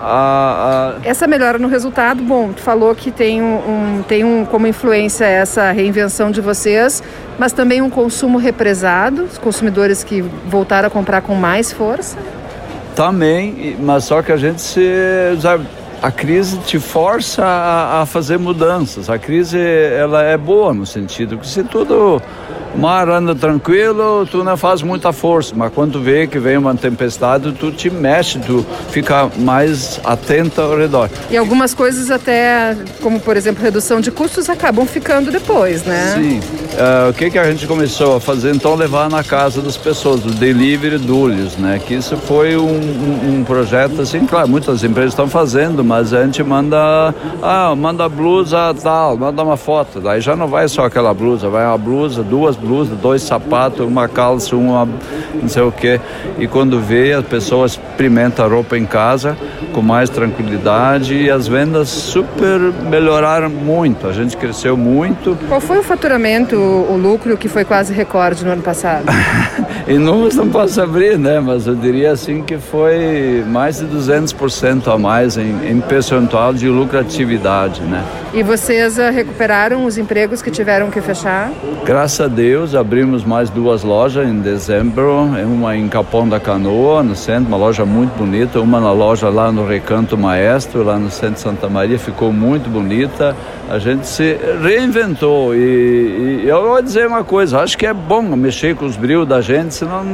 [0.05, 1.07] a, a...
[1.07, 5.23] Essa melhora no resultado, bom, tu falou que tem um, um, tem um como influência
[5.23, 7.01] essa reinvenção de vocês,
[7.39, 12.17] mas também um consumo represado, os consumidores que voltaram a comprar com mais força?
[12.95, 14.81] Também, mas só que a gente se.
[16.01, 19.09] A crise te força a, a fazer mudanças.
[19.09, 22.21] A crise ela é boa no sentido que se tudo
[22.73, 26.73] o mar anda tranquilo, tu não faz muita força, mas quando vê que vem uma
[26.75, 31.09] tempestade, tu te mexe, tu fica mais atento ao redor.
[31.29, 36.13] E algumas coisas até, como por exemplo, redução de custos, acabam ficando depois, né?
[36.15, 36.39] Sim.
[36.73, 38.53] Uh, o que que a gente começou a fazer?
[38.55, 41.79] Então, levar na casa das pessoas, o delivery dulhos, né?
[41.85, 46.23] Que isso foi um, um, um projeto, assim, claro, muitas empresas estão fazendo, mas a
[46.23, 51.13] gente manda, ah, manda blusa tal, manda uma foto, daí já não vai só aquela
[51.13, 54.87] blusa, vai uma blusa, duas blusas, dois sapatos, uma calça, uma
[55.41, 55.99] não sei o que.
[56.39, 59.37] E quando vê, as pessoas experimentam a roupa em casa
[59.73, 62.59] com mais tranquilidade e as vendas super
[62.89, 64.07] melhoraram muito.
[64.07, 65.37] A gente cresceu muito.
[65.47, 69.05] Qual foi o faturamento, o lucro que foi quase recorde no ano passado?
[69.87, 71.39] em números não posso abrir, né?
[71.39, 76.67] Mas eu diria assim que foi mais de 200% a mais em, em percentual de
[76.67, 78.03] lucratividade, né?
[78.33, 81.51] E vocês uh, recuperaram os empregos que tiveram que fechar?
[81.85, 87.15] Graças a Deus, abrimos mais duas lojas em dezembro, uma em Capão da Canoa, no
[87.15, 91.33] centro, uma loja muito bonita, uma na loja lá no Recanto Maestro, lá no centro
[91.33, 93.35] de Santa Maria, ficou muito bonita.
[93.69, 98.21] A gente se reinventou e, e eu vou dizer uma coisa, acho que é bom
[98.21, 100.05] mexer com os brilhos da gente, senão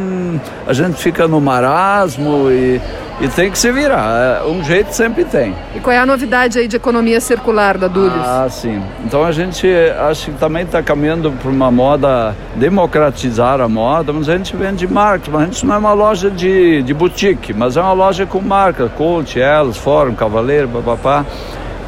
[0.65, 2.79] a gente fica no marasmo e
[3.21, 4.41] e tem que se virar.
[4.41, 5.53] É, um jeito sempre tem.
[5.75, 8.25] E qual é a novidade aí de economia circular da Dúlios?
[8.25, 8.81] Ah, sim.
[9.05, 9.67] Então a gente
[10.09, 14.87] acho que também está caminhando para uma moda, democratizar a moda, mas a gente vende
[14.87, 18.25] marcas, mas a gente não é uma loja de, de boutique, mas é uma loja
[18.25, 21.25] com marca, Colt, Elos, Fórum, Cavaleiro, papapá,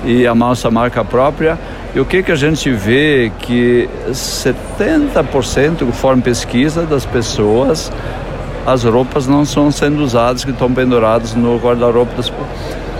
[0.04, 1.58] e a nossa marca própria.
[1.94, 7.92] E o que, que a gente vê que 70%, conforme pesquisa das pessoas,
[8.66, 12.30] as roupas não estão sendo usadas, que estão penduradas no guarda-roupa das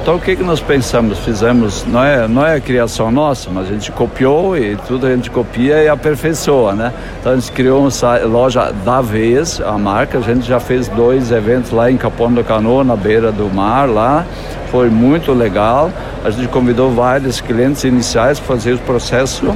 [0.02, 3.68] então o que que nós pensamos, fizemos, não é, não é a criação nossa, mas
[3.68, 6.92] a gente copiou e tudo a gente copia e aperfeiçoa, né?
[7.20, 11.32] Então a gente criou uma loja da vez, a marca, a gente já fez dois
[11.32, 14.26] eventos lá em Capão do Canoa, na beira do mar lá,
[14.72, 15.92] foi muito legal.
[16.26, 19.56] A gente convidou vários clientes iniciais para fazer o processo.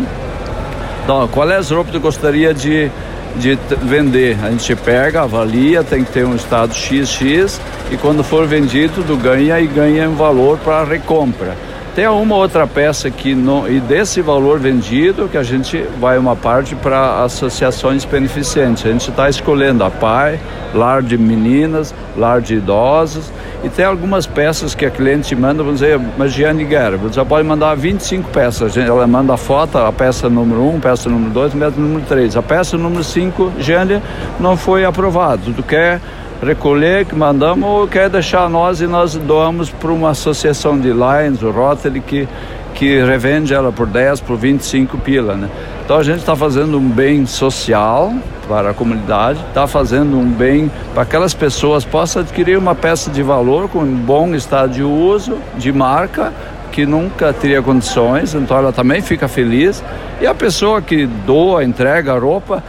[1.04, 2.92] Então, qual é as roupas que gostaria de
[3.38, 4.38] de vender.
[4.44, 7.60] A gente pega, avalia, tem que ter um estado XX
[7.92, 11.56] e quando for vendido, tudo ganha e ganha um valor para recompra.
[11.96, 16.36] Tem uma outra peça que não, e desse valor vendido que a gente vai uma
[16.36, 18.86] parte para associações beneficentes.
[18.86, 20.38] A gente está escolhendo a PAI,
[20.74, 23.32] lar de meninas, lar de idosos
[23.64, 27.48] e tem algumas peças que a cliente manda, vamos dizer, mas Gianni Guerra, você pode
[27.48, 28.76] mandar 25 peças.
[28.78, 32.38] Ela manda a foto, a peça número 1, peça número 2, peça número 3.
[32.38, 34.02] A peça número 5, Gianni,
[34.40, 35.54] não foi aprovado.
[35.54, 36.00] Tu quer
[36.46, 41.50] recolher que mandamos quer deixar nós e nós doamos para uma associação de Lions, o
[41.50, 42.28] Rotary, que,
[42.76, 45.50] que revende ela por 10, por 25 pila, né?
[45.84, 48.14] Então a gente está fazendo um bem social
[48.48, 53.24] para a comunidade, está fazendo um bem para aquelas pessoas possam adquirir uma peça de
[53.24, 56.32] valor com um bom estado de uso, de marca,
[56.72, 59.84] que nunca teria condições, então ela também fica feliz.
[60.22, 62.64] E a pessoa que doa, entrega a roupa,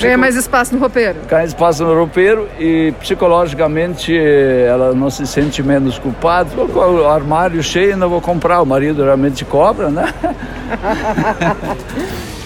[0.00, 1.18] Ganha mais espaço no roupeiro.
[1.28, 6.48] Ganha espaço no roupeiro e psicologicamente ela não se sente menos culpada.
[6.56, 8.62] O armário cheio, não vou comprar.
[8.62, 10.14] O marido realmente cobra, né?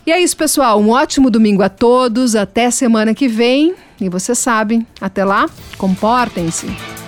[0.07, 0.79] E é isso, pessoal.
[0.79, 2.37] Um ótimo domingo a todos.
[2.37, 3.75] Até semana que vem.
[3.99, 7.04] E vocês sabem, até lá, comportem-se.